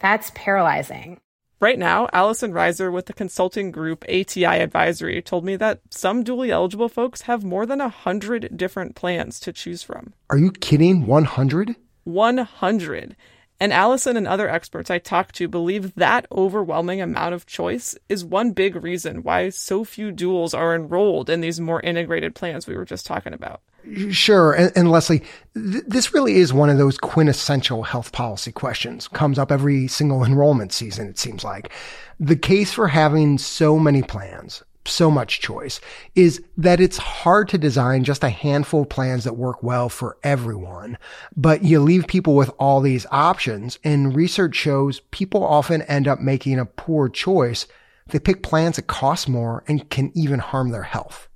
That's 0.00 0.32
paralyzing. 0.34 1.20
Right 1.64 1.78
now, 1.78 2.08
Allison 2.12 2.52
Rizer 2.52 2.92
with 2.92 3.06
the 3.06 3.14
consulting 3.14 3.70
group 3.70 4.04
ATI 4.06 4.44
Advisory 4.44 5.22
told 5.22 5.46
me 5.46 5.56
that 5.56 5.80
some 5.88 6.22
dually 6.22 6.50
eligible 6.50 6.90
folks 6.90 7.22
have 7.22 7.42
more 7.42 7.64
than 7.64 7.78
100 7.78 8.54
different 8.54 8.94
plans 8.94 9.40
to 9.40 9.50
choose 9.50 9.82
from. 9.82 10.12
Are 10.28 10.36
you 10.36 10.50
kidding? 10.52 11.06
100? 11.06 11.74
100. 12.04 13.16
And 13.58 13.72
Allison 13.72 14.18
and 14.18 14.28
other 14.28 14.46
experts 14.46 14.90
I 14.90 14.98
talked 14.98 15.36
to 15.36 15.48
believe 15.48 15.94
that 15.94 16.26
overwhelming 16.30 17.00
amount 17.00 17.32
of 17.32 17.46
choice 17.46 17.96
is 18.10 18.26
one 18.26 18.52
big 18.52 18.76
reason 18.76 19.22
why 19.22 19.48
so 19.48 19.84
few 19.84 20.12
duals 20.12 20.52
are 20.52 20.74
enrolled 20.74 21.30
in 21.30 21.40
these 21.40 21.62
more 21.62 21.80
integrated 21.80 22.34
plans 22.34 22.66
we 22.66 22.76
were 22.76 22.84
just 22.84 23.06
talking 23.06 23.32
about. 23.32 23.62
Sure. 24.10 24.52
And, 24.52 24.72
and 24.76 24.90
Leslie, 24.90 25.22
th- 25.54 25.84
this 25.86 26.14
really 26.14 26.36
is 26.36 26.52
one 26.52 26.70
of 26.70 26.78
those 26.78 26.98
quintessential 26.98 27.82
health 27.82 28.12
policy 28.12 28.52
questions. 28.52 29.08
Comes 29.08 29.38
up 29.38 29.52
every 29.52 29.88
single 29.88 30.24
enrollment 30.24 30.72
season, 30.72 31.08
it 31.08 31.18
seems 31.18 31.44
like. 31.44 31.70
The 32.18 32.36
case 32.36 32.72
for 32.72 32.88
having 32.88 33.38
so 33.38 33.78
many 33.78 34.02
plans, 34.02 34.62
so 34.86 35.10
much 35.10 35.40
choice, 35.40 35.80
is 36.14 36.42
that 36.56 36.80
it's 36.80 36.96
hard 36.96 37.48
to 37.50 37.58
design 37.58 38.04
just 38.04 38.24
a 38.24 38.30
handful 38.30 38.82
of 38.82 38.88
plans 38.88 39.24
that 39.24 39.36
work 39.36 39.62
well 39.62 39.88
for 39.88 40.16
everyone. 40.22 40.96
But 41.36 41.62
you 41.62 41.80
leave 41.80 42.06
people 42.06 42.36
with 42.36 42.50
all 42.58 42.80
these 42.80 43.06
options, 43.10 43.78
and 43.84 44.16
research 44.16 44.54
shows 44.54 45.00
people 45.10 45.44
often 45.44 45.82
end 45.82 46.08
up 46.08 46.20
making 46.20 46.58
a 46.58 46.66
poor 46.66 47.08
choice. 47.08 47.66
They 48.08 48.18
pick 48.18 48.42
plans 48.42 48.76
that 48.76 48.86
cost 48.86 49.28
more 49.28 49.62
and 49.68 49.88
can 49.90 50.10
even 50.14 50.38
harm 50.38 50.70
their 50.70 50.82
health. 50.82 51.28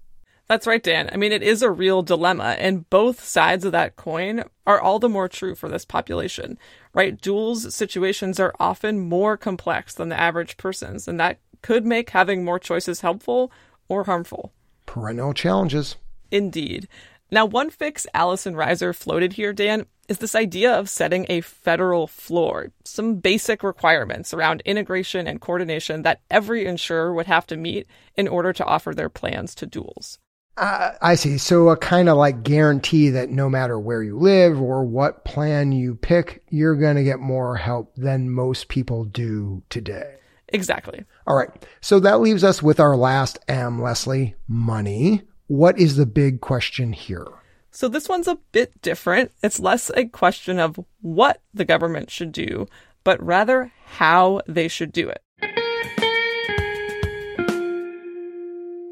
That's 0.49 0.67
right, 0.67 0.83
Dan. 0.83 1.11
I 1.13 1.19
mean, 1.19 1.33
it 1.33 1.43
is 1.43 1.61
a 1.61 1.71
real 1.71 2.03
dilemma, 2.03 2.57
and 2.59 2.89
both 2.89 3.23
sides 3.23 3.67
of 3.67 3.73
that 3.73 3.97
coin 3.97 4.45
are 4.67 4.81
all 4.81 4.99
the 4.99 5.09
more 5.09 5.29
true 5.29 5.55
for 5.55 5.69
this 5.69 5.85
population, 5.85 6.59
right? 6.95 7.21
Duals 7.21 7.71
situations 7.71 8.41
are 8.41 8.55
often 8.59 8.99
more 8.99 9.37
complex 9.37 9.95
than 9.95 10.09
the 10.09 10.19
average 10.19 10.57
person's, 10.57 11.07
and 11.07 11.21
that 11.21 11.39
could 11.61 11.85
make 11.85 12.11
having 12.11 12.47
more 12.47 12.59
choices 12.59 13.03
helpful 13.03 13.53
or 13.89 14.05
harmful. 14.05 14.53
Perennial 14.87 15.35
challenges. 15.35 15.97
Indeed. 16.31 16.89
Now, 17.31 17.45
one 17.45 17.69
fix 17.69 18.07
Allison 18.15 18.55
Rizer 18.55 18.95
floated 18.95 19.35
here, 19.35 19.53
Dan, 19.53 19.85
is 20.09 20.17
this 20.17 20.35
idea 20.35 20.73
of 20.73 20.89
setting 20.89 21.27
a 21.29 21.43
federal 21.43 22.07
floor, 22.07 22.73
some 22.85 23.17
basic 23.17 23.63
requirements 23.63 24.33
around 24.33 24.63
integration 24.65 25.27
and 25.27 25.43
coordination 25.43 26.03
that 26.03 26.23
every 26.31 26.65
insurer 26.65 27.13
would 27.13 27.27
have 27.27 27.47
to 27.49 27.59
meet 27.59 27.87
in 28.17 28.27
order 28.29 28.55
to 28.55 28.65
offer 28.65 28.95
their 28.95 29.11
plans 29.11 29.55
to 29.57 29.67
duals. 29.67 30.17
Uh, 30.59 30.93
I 31.01 31.15
see. 31.15 31.39
So 31.39 31.69
a 31.69 31.77
kind 31.77 32.09
of 32.09 32.17
like 32.17 32.43
guarantee 32.43 33.11
that 33.11 33.31
no 33.31 33.49
matter 33.49 33.79
where 33.79 34.03
you 34.03 34.19
live 34.19 34.61
or 34.61 34.85
what 34.85 35.25
plan 35.25 35.71
you 35.71 35.95
pick, 35.95 36.43
you're 36.49 36.75
going 36.75 36.97
to 36.97 37.05
get 37.05 37.21
more 37.21 37.57
help 37.57 37.95
than 37.95 38.31
most 38.31 38.67
people 38.69 39.05
do 39.05 39.63
today. 39.71 40.17
Exactly. 40.49 41.05
All 41.29 41.37
right. 41.37 41.51
So 41.81 42.01
that 42.01 42.21
leaves 42.21 42.43
us 42.43 42.61
with 42.61 42.81
our 42.81 42.97
last 42.97 43.39
M, 43.47 43.81
Leslie, 43.81 44.35
money. 44.49 45.23
What 45.47 45.79
is 45.79 45.95
the 45.95 46.07
big 46.07 46.41
question 46.41 46.93
here? 46.93 47.29
So 47.71 47.87
this 47.87 48.09
one's 48.09 48.27
a 48.27 48.39
bit 48.51 48.83
different. 48.83 49.31
It's 49.43 49.61
less 49.61 49.91
a 49.95 50.07
question 50.07 50.59
of 50.59 50.81
what 51.01 51.41
the 51.55 51.65
government 51.65 52.11
should 52.11 52.33
do, 52.33 52.67
but 53.05 53.23
rather 53.25 53.71
how 53.87 54.41
they 54.49 54.67
should 54.67 54.91
do 54.91 55.09
it. 55.09 55.23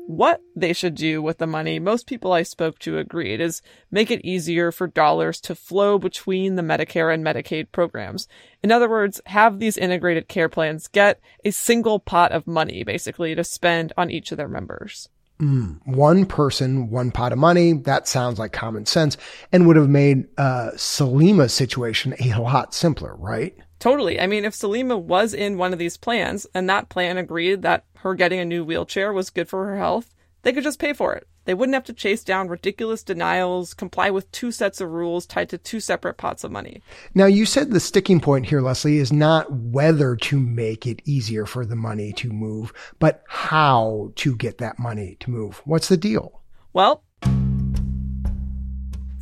What 0.06 0.40
they 0.54 0.72
should 0.72 0.94
do 0.94 1.20
with 1.20 1.38
the 1.38 1.48
money, 1.48 1.80
most 1.80 2.06
people 2.06 2.32
I 2.32 2.44
spoke 2.44 2.78
to 2.80 2.98
agreed, 2.98 3.40
is 3.40 3.60
make 3.90 4.08
it 4.08 4.24
easier 4.24 4.70
for 4.70 4.86
dollars 4.86 5.40
to 5.42 5.56
flow 5.56 5.98
between 5.98 6.54
the 6.54 6.62
Medicare 6.62 7.12
and 7.12 7.24
Medicaid 7.24 7.72
programs. 7.72 8.28
In 8.62 8.70
other 8.70 8.88
words, 8.88 9.20
have 9.26 9.58
these 9.58 9.76
integrated 9.76 10.28
care 10.28 10.48
plans 10.48 10.86
get 10.86 11.20
a 11.44 11.50
single 11.50 11.98
pot 11.98 12.30
of 12.30 12.46
money, 12.46 12.84
basically, 12.84 13.34
to 13.34 13.42
spend 13.42 13.92
on 13.96 14.10
each 14.10 14.30
of 14.30 14.38
their 14.38 14.48
members. 14.48 15.08
Mm, 15.40 15.80
one 15.84 16.24
person, 16.24 16.88
one 16.88 17.10
pot 17.10 17.32
of 17.32 17.38
money. 17.38 17.72
That 17.72 18.06
sounds 18.06 18.38
like 18.38 18.52
common 18.52 18.86
sense 18.86 19.16
and 19.52 19.66
would 19.66 19.76
have 19.76 19.88
made 19.88 20.28
uh, 20.38 20.70
Saleema's 20.76 21.52
situation 21.52 22.14
a 22.20 22.40
lot 22.40 22.74
simpler, 22.74 23.14
right? 23.16 23.54
Totally. 23.78 24.20
I 24.20 24.26
mean, 24.26 24.44
if 24.44 24.54
Saleema 24.54 25.00
was 25.00 25.34
in 25.34 25.58
one 25.58 25.72
of 25.72 25.78
these 25.78 25.96
plans 25.96 26.46
and 26.54 26.68
that 26.68 26.88
plan 26.88 27.18
agreed 27.18 27.62
that 27.62 27.84
her 27.98 28.14
getting 28.14 28.40
a 28.40 28.44
new 28.44 28.64
wheelchair 28.64 29.12
was 29.12 29.30
good 29.30 29.48
for 29.48 29.66
her 29.66 29.76
health, 29.76 30.14
they 30.42 30.52
could 30.52 30.64
just 30.64 30.78
pay 30.78 30.92
for 30.92 31.14
it. 31.14 31.26
They 31.44 31.54
wouldn't 31.54 31.74
have 31.74 31.84
to 31.84 31.92
chase 31.92 32.24
down 32.24 32.48
ridiculous 32.48 33.04
denials, 33.04 33.72
comply 33.72 34.10
with 34.10 34.30
two 34.32 34.50
sets 34.50 34.80
of 34.80 34.90
rules 34.90 35.26
tied 35.26 35.48
to 35.50 35.58
two 35.58 35.78
separate 35.78 36.16
pots 36.16 36.42
of 36.42 36.50
money. 36.50 36.82
Now, 37.14 37.26
you 37.26 37.46
said 37.46 37.70
the 37.70 37.78
sticking 37.78 38.20
point 38.20 38.46
here, 38.46 38.60
Leslie, 38.60 38.98
is 38.98 39.12
not 39.12 39.52
whether 39.52 40.16
to 40.16 40.40
make 40.40 40.86
it 40.86 41.02
easier 41.04 41.46
for 41.46 41.64
the 41.64 41.76
money 41.76 42.12
to 42.14 42.32
move, 42.32 42.72
but 42.98 43.22
how 43.28 44.12
to 44.16 44.34
get 44.34 44.58
that 44.58 44.78
money 44.80 45.16
to 45.20 45.30
move. 45.30 45.62
What's 45.64 45.88
the 45.88 45.96
deal? 45.96 46.42
Well, 46.72 47.04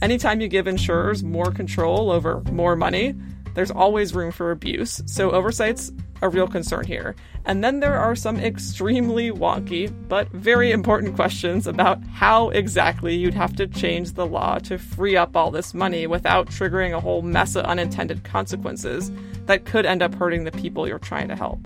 anytime 0.01 0.41
you 0.41 0.49
give 0.49 0.67
insurers 0.67 1.23
more 1.23 1.51
control 1.51 2.11
over 2.11 2.41
more 2.51 2.75
money, 2.75 3.15
there's 3.55 3.71
always 3.71 4.15
room 4.15 4.33
for 4.33 4.51
abuse, 4.51 5.03
so 5.07 5.31
oversight's 5.31 5.93
a 6.23 6.29
real 6.29 6.47
concern 6.47 6.85
here. 6.87 7.15
And 7.45 7.63
then 7.63 7.81
there 7.81 7.99
are 7.99 8.17
some 8.17 8.39
extremely 8.39 9.31
wonky, 9.31 9.93
but 10.09 10.31
very 10.31 10.73
important 10.73 11.15
questions 11.15 11.67
about 11.67 12.03
how 12.07 12.49
exactly 12.51 13.15
you'd 13.15 13.35
have 13.35 13.55
to 13.57 13.67
change 13.67 14.13
the 14.13 14.27
law 14.27 14.59
to 14.61 14.79
free 14.79 15.17
up 15.17 15.37
all 15.37 15.51
this 15.51 15.75
money 15.75 16.07
without 16.07 16.47
triggering 16.47 16.97
a 16.97 17.01
whole 17.01 17.23
mess 17.23 17.55
of 17.55 17.67
unintended 17.67 18.25
consequences 18.25 19.13
that 19.47 19.67
could 19.67 19.85
end 19.85 20.03
up 20.03 20.15
hurting 20.15 20.45
the 20.45 20.53
people 20.53 20.89
you're 20.89 20.99
trying 20.99 21.29
to 21.29 21.37
help. 21.37 21.61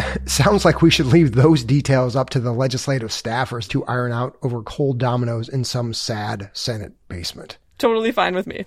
Sounds 0.26 0.64
like 0.64 0.82
we 0.82 0.90
should 0.90 1.06
leave 1.06 1.32
those 1.32 1.62
details 1.62 2.16
up 2.16 2.30
to 2.30 2.40
the 2.40 2.52
legislative 2.52 3.10
staffers 3.10 3.68
to 3.68 3.84
iron 3.84 4.12
out 4.12 4.36
over 4.42 4.62
cold 4.62 4.98
dominoes 4.98 5.48
in 5.48 5.64
some 5.64 5.94
sad 5.94 6.50
Senate 6.52 6.92
basement. 7.08 7.58
Totally 7.78 8.12
fine 8.12 8.34
with 8.34 8.46
me. 8.46 8.64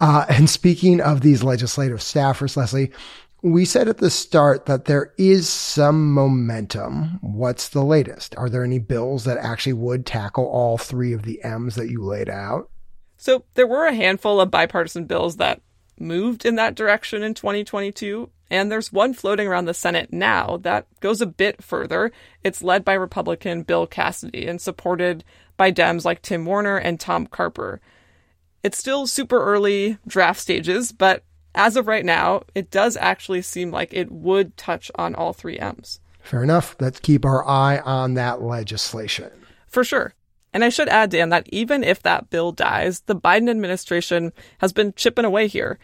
Uh, 0.00 0.24
and 0.28 0.48
speaking 0.48 1.00
of 1.00 1.20
these 1.20 1.42
legislative 1.42 1.98
staffers, 1.98 2.56
Leslie, 2.56 2.90
we 3.42 3.64
said 3.64 3.88
at 3.88 3.98
the 3.98 4.10
start 4.10 4.66
that 4.66 4.84
there 4.84 5.12
is 5.16 5.48
some 5.48 6.12
momentum. 6.12 7.18
What's 7.22 7.68
the 7.68 7.84
latest? 7.84 8.36
Are 8.36 8.50
there 8.50 8.64
any 8.64 8.78
bills 8.78 9.24
that 9.24 9.38
actually 9.38 9.72
would 9.74 10.04
tackle 10.04 10.46
all 10.46 10.76
three 10.76 11.12
of 11.12 11.22
the 11.22 11.42
M's 11.42 11.74
that 11.76 11.90
you 11.90 12.02
laid 12.02 12.28
out? 12.28 12.70
So 13.16 13.44
there 13.54 13.66
were 13.66 13.86
a 13.86 13.94
handful 13.94 14.40
of 14.40 14.50
bipartisan 14.50 15.04
bills 15.04 15.36
that 15.36 15.60
moved 15.98 16.44
in 16.44 16.56
that 16.56 16.74
direction 16.74 17.22
in 17.22 17.34
2022. 17.34 18.30
And 18.50 18.70
there's 18.70 18.92
one 18.92 19.14
floating 19.14 19.46
around 19.46 19.66
the 19.66 19.74
Senate 19.74 20.12
now 20.12 20.58
that 20.62 20.86
goes 21.00 21.20
a 21.20 21.26
bit 21.26 21.62
further. 21.62 22.10
It's 22.42 22.62
led 22.62 22.84
by 22.84 22.94
Republican 22.94 23.62
Bill 23.62 23.86
Cassidy 23.86 24.46
and 24.46 24.60
supported 24.60 25.22
by 25.56 25.70
Dems 25.70 26.04
like 26.04 26.20
Tim 26.20 26.44
Warner 26.44 26.76
and 26.76 26.98
Tom 26.98 27.26
Carper. 27.26 27.80
It's 28.62 28.78
still 28.78 29.06
super 29.06 29.42
early 29.42 29.98
draft 30.06 30.40
stages, 30.40 30.92
but 30.92 31.24
as 31.54 31.76
of 31.76 31.86
right 31.86 32.04
now, 32.04 32.42
it 32.54 32.70
does 32.70 32.96
actually 32.96 33.42
seem 33.42 33.70
like 33.70 33.92
it 33.92 34.10
would 34.10 34.56
touch 34.56 34.90
on 34.94 35.14
all 35.14 35.32
three 35.32 35.58
M's. 35.58 36.00
Fair 36.20 36.42
enough. 36.42 36.76
Let's 36.78 37.00
keep 37.00 37.24
our 37.24 37.46
eye 37.48 37.78
on 37.78 38.14
that 38.14 38.42
legislation. 38.42 39.30
For 39.66 39.82
sure. 39.82 40.14
And 40.52 40.64
I 40.64 40.68
should 40.68 40.88
add, 40.88 41.10
Dan, 41.10 41.28
that 41.30 41.48
even 41.50 41.82
if 41.84 42.02
that 42.02 42.30
bill 42.30 42.52
dies, 42.52 43.00
the 43.02 43.16
Biden 43.16 43.48
administration 43.48 44.32
has 44.58 44.72
been 44.72 44.92
chipping 44.94 45.24
away 45.24 45.46
here. 45.46 45.78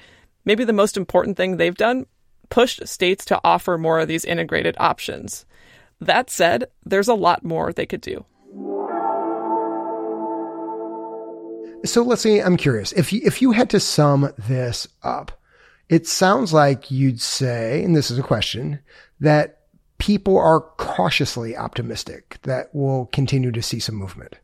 Maybe 0.44 0.64
the 0.64 0.72
most 0.72 0.96
important 0.96 1.36
thing 1.36 1.56
they've 1.56 1.74
done 1.74 2.06
pushed 2.48 2.86
states 2.86 3.24
to 3.26 3.40
offer 3.42 3.78
more 3.78 4.00
of 4.00 4.08
these 4.08 4.24
integrated 4.24 4.76
options. 4.78 5.46
That 6.00 6.30
said, 6.30 6.66
there's 6.84 7.08
a 7.08 7.14
lot 7.14 7.44
more 7.44 7.72
they 7.72 7.86
could 7.86 8.00
do. 8.00 8.24
So 11.86 12.02
let's 12.02 12.22
say 12.22 12.40
I'm 12.40 12.56
curious. 12.56 12.92
If 12.92 13.12
you, 13.12 13.20
if 13.24 13.40
you 13.40 13.52
had 13.52 13.70
to 13.70 13.80
sum 13.80 14.32
this 14.36 14.86
up, 15.02 15.32
it 15.88 16.06
sounds 16.06 16.52
like 16.52 16.90
you'd 16.90 17.20
say, 17.20 17.82
and 17.84 17.94
this 17.94 18.10
is 18.10 18.18
a 18.18 18.22
question, 18.22 18.80
that 19.20 19.60
people 19.98 20.36
are 20.36 20.60
cautiously 20.60 21.56
optimistic 21.56 22.38
that 22.42 22.68
we'll 22.72 23.06
continue 23.06 23.52
to 23.52 23.62
see 23.62 23.80
some 23.80 23.94
movement. 23.94 24.36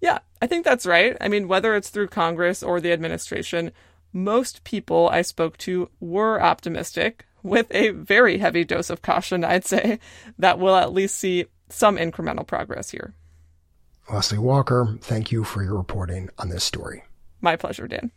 Yeah, 0.00 0.18
I 0.42 0.46
think 0.46 0.64
that's 0.64 0.86
right. 0.86 1.16
I 1.20 1.28
mean, 1.28 1.48
whether 1.48 1.74
it's 1.74 1.90
through 1.90 2.08
Congress 2.08 2.62
or 2.62 2.80
the 2.80 2.92
administration, 2.92 3.72
most 4.12 4.64
people 4.64 5.08
I 5.08 5.22
spoke 5.22 5.56
to 5.58 5.90
were 6.00 6.42
optimistic 6.42 7.26
with 7.42 7.66
a 7.70 7.90
very 7.90 8.38
heavy 8.38 8.64
dose 8.64 8.90
of 8.90 9.02
caution, 9.02 9.44
I'd 9.44 9.66
say, 9.66 9.98
that 10.38 10.58
we'll 10.58 10.76
at 10.76 10.92
least 10.92 11.16
see 11.16 11.46
some 11.68 11.96
incremental 11.96 12.46
progress 12.46 12.90
here. 12.90 13.14
Leslie 14.10 14.38
Walker, 14.38 14.98
thank 15.00 15.32
you 15.32 15.44
for 15.44 15.62
your 15.62 15.76
reporting 15.76 16.28
on 16.38 16.50
this 16.50 16.64
story. 16.64 17.04
My 17.40 17.56
pleasure, 17.56 17.88
Dan. 17.88 18.10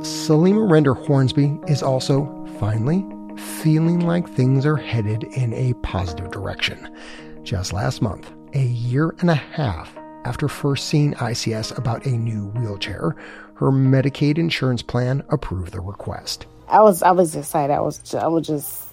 Saleema 0.00 0.70
Render 0.70 0.94
Hornsby 0.94 1.58
is 1.66 1.82
also, 1.82 2.46
finally, 2.58 3.04
feeling 3.36 4.00
like 4.00 4.28
things 4.28 4.66
are 4.66 4.76
headed 4.76 5.24
in 5.24 5.52
a 5.54 5.74
positive 5.82 6.30
direction. 6.30 6.94
Just 7.42 7.72
last 7.72 8.02
month, 8.02 8.30
a 8.54 8.62
year 8.62 9.14
and 9.20 9.30
a 9.30 9.34
half 9.34 9.96
after 10.24 10.48
first 10.48 10.88
seeing 10.88 11.14
ICS 11.14 11.76
about 11.78 12.04
a 12.04 12.10
new 12.10 12.48
wheelchair, 12.48 13.16
her 13.54 13.70
Medicaid 13.70 14.36
insurance 14.38 14.82
plan 14.82 15.22
approved 15.30 15.72
the 15.72 15.80
request. 15.80 16.46
I 16.68 16.82
was 16.82 17.02
I 17.02 17.10
was 17.10 17.34
excited. 17.34 17.72
I 17.72 17.80
was 17.80 18.14
I 18.14 18.26
was 18.26 18.46
just 18.46 18.88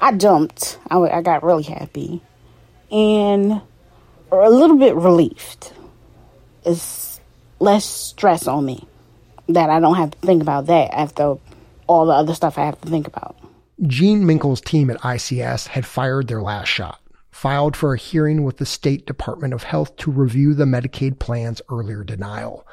I 0.00 0.12
jumped. 0.12 0.78
I, 0.88 0.98
I 0.98 1.20
got 1.22 1.42
really 1.42 1.64
happy 1.64 2.22
and 2.90 3.60
a 4.30 4.50
little 4.50 4.76
bit 4.76 4.94
relieved. 4.94 5.72
It's 6.64 7.20
less 7.60 7.84
stress 7.84 8.46
on 8.46 8.64
me 8.64 8.86
that 9.48 9.70
I 9.70 9.80
don't 9.80 9.96
have 9.96 10.10
to 10.10 10.18
think 10.18 10.42
about 10.42 10.66
that 10.66 10.92
after 10.92 11.36
all 11.86 12.06
the 12.06 12.12
other 12.12 12.34
stuff 12.34 12.58
I 12.58 12.64
have 12.66 12.80
to 12.82 12.88
think 12.88 13.06
about. 13.06 13.36
Jean 13.86 14.24
Minkel's 14.24 14.60
team 14.60 14.90
at 14.90 15.00
ICS 15.00 15.68
had 15.68 15.86
fired 15.86 16.28
their 16.28 16.42
last 16.42 16.68
shot, 16.68 17.00
filed 17.30 17.76
for 17.76 17.94
a 17.94 17.98
hearing 17.98 18.42
with 18.42 18.58
the 18.58 18.66
State 18.66 19.06
Department 19.06 19.54
of 19.54 19.62
Health 19.62 19.96
to 19.98 20.10
review 20.10 20.52
the 20.52 20.64
Medicaid 20.64 21.18
plan's 21.18 21.62
earlier 21.70 22.04
denial. 22.04 22.66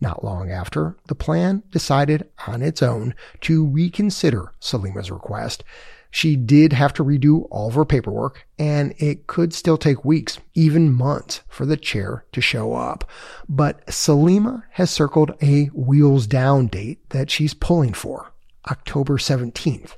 Not 0.00 0.24
long 0.24 0.50
after, 0.50 0.96
the 1.08 1.14
plan 1.14 1.62
decided 1.70 2.28
on 2.46 2.62
its 2.62 2.82
own 2.82 3.14
to 3.42 3.66
reconsider 3.66 4.52
Saleema's 4.60 5.10
request 5.10 5.62
she 6.14 6.36
did 6.36 6.74
have 6.74 6.92
to 6.92 7.04
redo 7.04 7.48
all 7.50 7.68
of 7.68 7.74
her 7.74 7.86
paperwork, 7.86 8.46
and 8.58 8.94
it 8.98 9.26
could 9.26 9.54
still 9.54 9.78
take 9.78 10.04
weeks, 10.04 10.38
even 10.54 10.92
months, 10.92 11.40
for 11.48 11.64
the 11.64 11.76
chair 11.76 12.26
to 12.32 12.40
show 12.42 12.74
up. 12.74 13.08
But 13.48 13.84
Saleema 13.86 14.64
has 14.72 14.90
circled 14.90 15.32
a 15.40 15.64
wheels 15.68 16.26
down 16.26 16.66
date 16.66 17.08
that 17.10 17.30
she's 17.30 17.54
pulling 17.54 17.94
for 17.94 18.30
October 18.70 19.16
17th, 19.16 19.92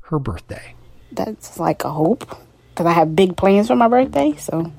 her 0.00 0.18
birthday. 0.18 0.74
That's 1.12 1.56
like 1.56 1.84
a 1.84 1.90
hope 1.90 2.28
because 2.70 2.86
I 2.86 2.92
have 2.92 3.14
big 3.14 3.36
plans 3.36 3.68
for 3.68 3.76
my 3.76 3.86
birthday, 3.86 4.34
so 4.36 4.72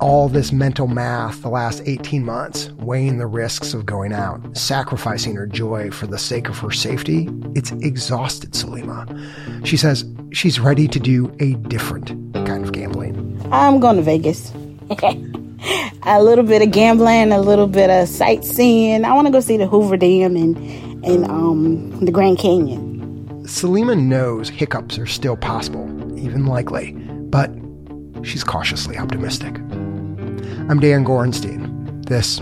all 0.00 0.28
this 0.28 0.52
mental 0.52 0.86
math 0.86 1.42
the 1.42 1.48
last 1.48 1.82
18 1.86 2.24
months, 2.24 2.70
weighing 2.72 3.18
the 3.18 3.26
risks 3.26 3.74
of 3.74 3.86
going 3.86 4.12
out, 4.12 4.56
sacrificing 4.56 5.34
her 5.34 5.46
joy 5.46 5.90
for 5.90 6.06
the 6.06 6.18
sake 6.18 6.48
of 6.48 6.58
her 6.58 6.70
safety, 6.70 7.28
it's 7.54 7.72
exhausted 7.72 8.52
Saleema. 8.52 9.66
She 9.66 9.76
says 9.76 10.04
she's 10.32 10.60
ready 10.60 10.88
to 10.88 10.98
do 10.98 11.34
a 11.40 11.54
different 11.68 12.08
kind 12.46 12.64
of 12.64 12.72
gambling. 12.72 13.40
I'm 13.50 13.80
going 13.80 13.96
to 13.96 14.02
Vegas. 14.02 14.52
a 16.02 16.22
little 16.22 16.44
bit 16.44 16.62
of 16.62 16.70
gambling, 16.70 17.32
a 17.32 17.40
little 17.40 17.66
bit 17.66 17.90
of 17.90 18.08
sightseeing. 18.08 19.04
I 19.04 19.12
want 19.14 19.26
to 19.26 19.32
go 19.32 19.40
see 19.40 19.56
the 19.56 19.66
Hoover 19.66 19.96
Dam 19.96 20.36
and 20.36 20.56
and 21.04 21.24
um, 21.26 22.04
the 22.04 22.10
Grand 22.10 22.38
Canyon. 22.38 22.96
Saleema 23.44 24.00
knows 24.00 24.48
hiccups 24.48 24.98
are 24.98 25.06
still 25.06 25.36
possible, 25.36 25.86
even 26.18 26.46
likely, 26.46 26.92
but 27.30 27.50
she's 28.26 28.44
cautiously 28.44 28.98
optimistic. 28.98 29.56
I'm 30.68 30.80
Dan 30.80 31.04
Gorenstein. 31.04 32.04
This 32.06 32.40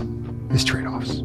is 0.53 0.63
Trade 0.63 0.85
Offs. 0.85 1.21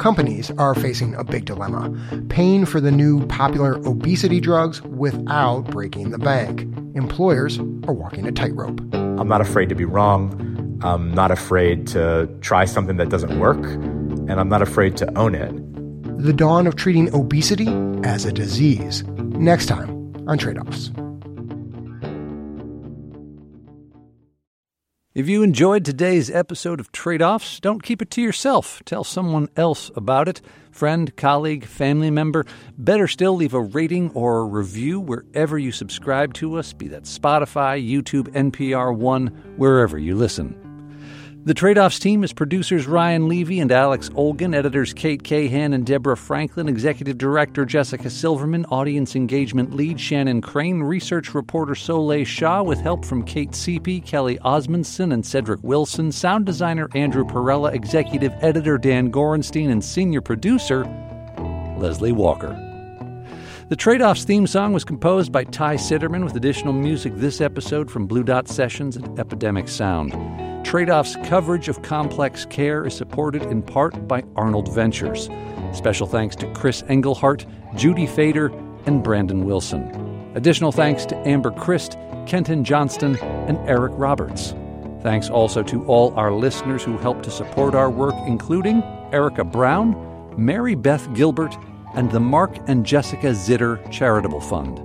companies 0.00 0.50
are 0.52 0.74
facing 0.74 1.14
a 1.16 1.22
big 1.22 1.44
dilemma 1.44 1.94
paying 2.30 2.64
for 2.64 2.80
the 2.80 2.90
new 2.90 3.26
popular 3.26 3.74
obesity 3.86 4.40
drugs 4.40 4.80
without 4.80 5.60
breaking 5.70 6.08
the 6.08 6.18
bank. 6.18 6.62
Employers 6.94 7.58
are 7.86 7.92
walking 7.92 8.26
a 8.26 8.32
tightrope. 8.32 8.80
I'm 8.94 9.28
not 9.28 9.42
afraid 9.42 9.68
to 9.68 9.74
be 9.74 9.84
wrong. 9.84 10.80
I'm 10.82 11.12
not 11.12 11.30
afraid 11.30 11.86
to 11.88 12.34
try 12.40 12.64
something 12.64 12.96
that 12.96 13.10
doesn't 13.10 13.38
work. 13.38 13.62
And 13.62 14.40
I'm 14.40 14.48
not 14.48 14.62
afraid 14.62 14.96
to 14.96 15.18
own 15.18 15.34
it. 15.34 15.52
The 16.20 16.34
dawn 16.34 16.66
of 16.66 16.76
treating 16.76 17.14
obesity 17.14 17.66
as 18.04 18.26
a 18.26 18.32
disease. 18.32 19.04
Next 19.06 19.64
time 19.64 20.14
on 20.28 20.36
Trade 20.36 20.58
Offs. 20.58 20.92
If 25.14 25.30
you 25.30 25.42
enjoyed 25.42 25.82
today's 25.82 26.30
episode 26.30 26.78
of 26.78 26.92
Trade 26.92 27.22
Offs, 27.22 27.58
don't 27.58 27.82
keep 27.82 28.02
it 28.02 28.10
to 28.10 28.20
yourself. 28.20 28.82
Tell 28.84 29.02
someone 29.02 29.48
else 29.56 29.90
about 29.96 30.28
it 30.28 30.42
friend, 30.70 31.16
colleague, 31.16 31.64
family 31.64 32.10
member. 32.10 32.44
Better 32.76 33.08
still, 33.08 33.34
leave 33.34 33.54
a 33.54 33.62
rating 33.62 34.10
or 34.10 34.40
a 34.40 34.44
review 34.44 35.00
wherever 35.00 35.58
you 35.58 35.72
subscribe 35.72 36.34
to 36.34 36.56
us, 36.56 36.74
be 36.74 36.88
that 36.88 37.04
Spotify, 37.04 37.82
YouTube, 37.82 38.28
NPR 38.34 38.94
One, 38.94 39.28
wherever 39.56 39.96
you 39.96 40.16
listen. 40.16 40.54
The 41.42 41.54
Trade 41.54 41.78
Offs 41.78 41.98
team 41.98 42.22
is 42.22 42.34
producers 42.34 42.86
Ryan 42.86 43.26
Levy 43.26 43.60
and 43.60 43.72
Alex 43.72 44.10
Olgin, 44.10 44.54
editors 44.54 44.92
Kate 44.92 45.24
Cahan 45.24 45.72
and 45.72 45.86
Deborah 45.86 46.14
Franklin, 46.14 46.68
executive 46.68 47.16
director 47.16 47.64
Jessica 47.64 48.10
Silverman, 48.10 48.66
audience 48.66 49.16
engagement 49.16 49.74
lead 49.74 49.98
Shannon 49.98 50.42
Crane, 50.42 50.82
research 50.82 51.34
reporter 51.34 51.74
Soleil 51.74 52.26
Shah, 52.26 52.62
with 52.62 52.78
help 52.78 53.06
from 53.06 53.24
Kate 53.24 53.54
Seepy, 53.54 54.02
Kelly 54.02 54.38
Osmondson, 54.40 55.12
and 55.12 55.24
Cedric 55.24 55.60
Wilson, 55.62 56.12
sound 56.12 56.44
designer 56.44 56.90
Andrew 56.94 57.24
Perella, 57.24 57.72
executive 57.72 58.34
editor 58.42 58.76
Dan 58.76 59.10
Gorenstein, 59.10 59.70
and 59.70 59.82
senior 59.82 60.20
producer 60.20 60.84
Leslie 61.78 62.12
Walker. 62.12 62.54
The 63.70 63.76
Trade 63.76 64.02
Offs 64.02 64.24
theme 64.24 64.46
song 64.46 64.74
was 64.74 64.84
composed 64.84 65.32
by 65.32 65.44
Ty 65.44 65.76
Sitterman 65.76 66.22
with 66.22 66.36
additional 66.36 66.74
music 66.74 67.14
this 67.16 67.40
episode 67.40 67.90
from 67.90 68.06
Blue 68.06 68.24
Dot 68.24 68.46
Sessions 68.46 68.94
and 68.94 69.18
Epidemic 69.18 69.68
Sound. 69.68 70.12
Trade 70.64 70.90
Off's 70.90 71.16
coverage 71.24 71.68
of 71.68 71.82
complex 71.82 72.44
care 72.46 72.86
is 72.86 72.96
supported 72.96 73.42
in 73.42 73.62
part 73.62 74.06
by 74.06 74.22
Arnold 74.36 74.72
Ventures. 74.72 75.28
Special 75.72 76.06
thanks 76.06 76.36
to 76.36 76.52
Chris 76.52 76.82
Engelhart, 76.82 77.44
Judy 77.76 78.06
Fader, 78.06 78.52
and 78.86 79.02
Brandon 79.02 79.44
Wilson. 79.44 80.32
Additional 80.34 80.70
thanks 80.70 81.04
to 81.06 81.16
Amber 81.26 81.50
Christ, 81.50 81.96
Kenton 82.26 82.62
Johnston, 82.62 83.16
and 83.48 83.58
Eric 83.68 83.92
Roberts. 83.96 84.54
Thanks 85.02 85.28
also 85.28 85.62
to 85.64 85.84
all 85.86 86.14
our 86.14 86.32
listeners 86.32 86.84
who 86.84 86.98
help 86.98 87.22
to 87.22 87.30
support 87.30 87.74
our 87.74 87.90
work, 87.90 88.14
including 88.26 88.82
Erica 89.12 89.44
Brown, 89.44 89.96
Mary 90.36 90.74
Beth 90.74 91.12
Gilbert, 91.14 91.56
and 91.94 92.10
the 92.12 92.20
Mark 92.20 92.56
and 92.68 92.86
Jessica 92.86 93.28
Zitter 93.28 93.90
Charitable 93.90 94.40
Fund. 94.40 94.78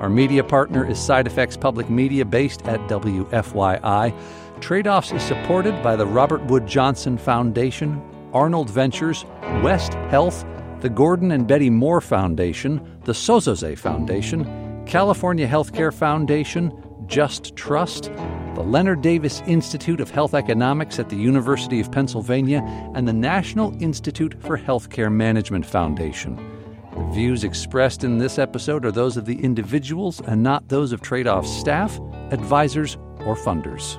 Our 0.00 0.10
media 0.10 0.42
partner 0.42 0.84
is 0.84 0.98
Side 0.98 1.26
Effects 1.26 1.56
Public 1.56 1.88
Media 1.88 2.24
based 2.24 2.62
at 2.66 2.80
WFYI. 2.88 4.14
Trade 4.60 4.86
Offs 4.86 5.12
is 5.12 5.22
supported 5.22 5.82
by 5.82 5.96
the 5.96 6.06
Robert 6.06 6.44
Wood 6.46 6.66
Johnson 6.66 7.18
Foundation, 7.18 8.00
Arnold 8.32 8.70
Ventures, 8.70 9.24
West 9.62 9.94
Health, 10.08 10.44
the 10.80 10.88
Gordon 10.88 11.32
and 11.32 11.46
Betty 11.46 11.70
Moore 11.70 12.00
Foundation, 12.00 12.98
the 13.04 13.12
Sozosei 13.12 13.76
Foundation, 13.76 14.84
California 14.86 15.46
Healthcare 15.46 15.92
Foundation, 15.92 16.72
Just 17.06 17.56
Trust, 17.56 18.04
the 18.54 18.62
Leonard 18.62 19.02
Davis 19.02 19.42
Institute 19.46 20.00
of 20.00 20.10
Health 20.10 20.34
Economics 20.34 20.98
at 20.98 21.08
the 21.08 21.16
University 21.16 21.80
of 21.80 21.90
Pennsylvania, 21.90 22.62
and 22.94 23.06
the 23.06 23.12
National 23.12 23.74
Institute 23.82 24.40
for 24.42 24.56
Healthcare 24.56 25.12
Management 25.12 25.66
Foundation. 25.66 26.36
The 26.94 27.10
views 27.12 27.44
expressed 27.44 28.04
in 28.04 28.18
this 28.18 28.38
episode 28.38 28.84
are 28.84 28.92
those 28.92 29.16
of 29.16 29.26
the 29.26 29.42
individuals 29.42 30.20
and 30.20 30.42
not 30.42 30.68
those 30.68 30.92
of 30.92 31.00
Trade 31.00 31.26
Off's 31.26 31.50
staff, 31.50 31.98
advisors, 32.30 32.96
or 33.20 33.34
funders. 33.34 33.98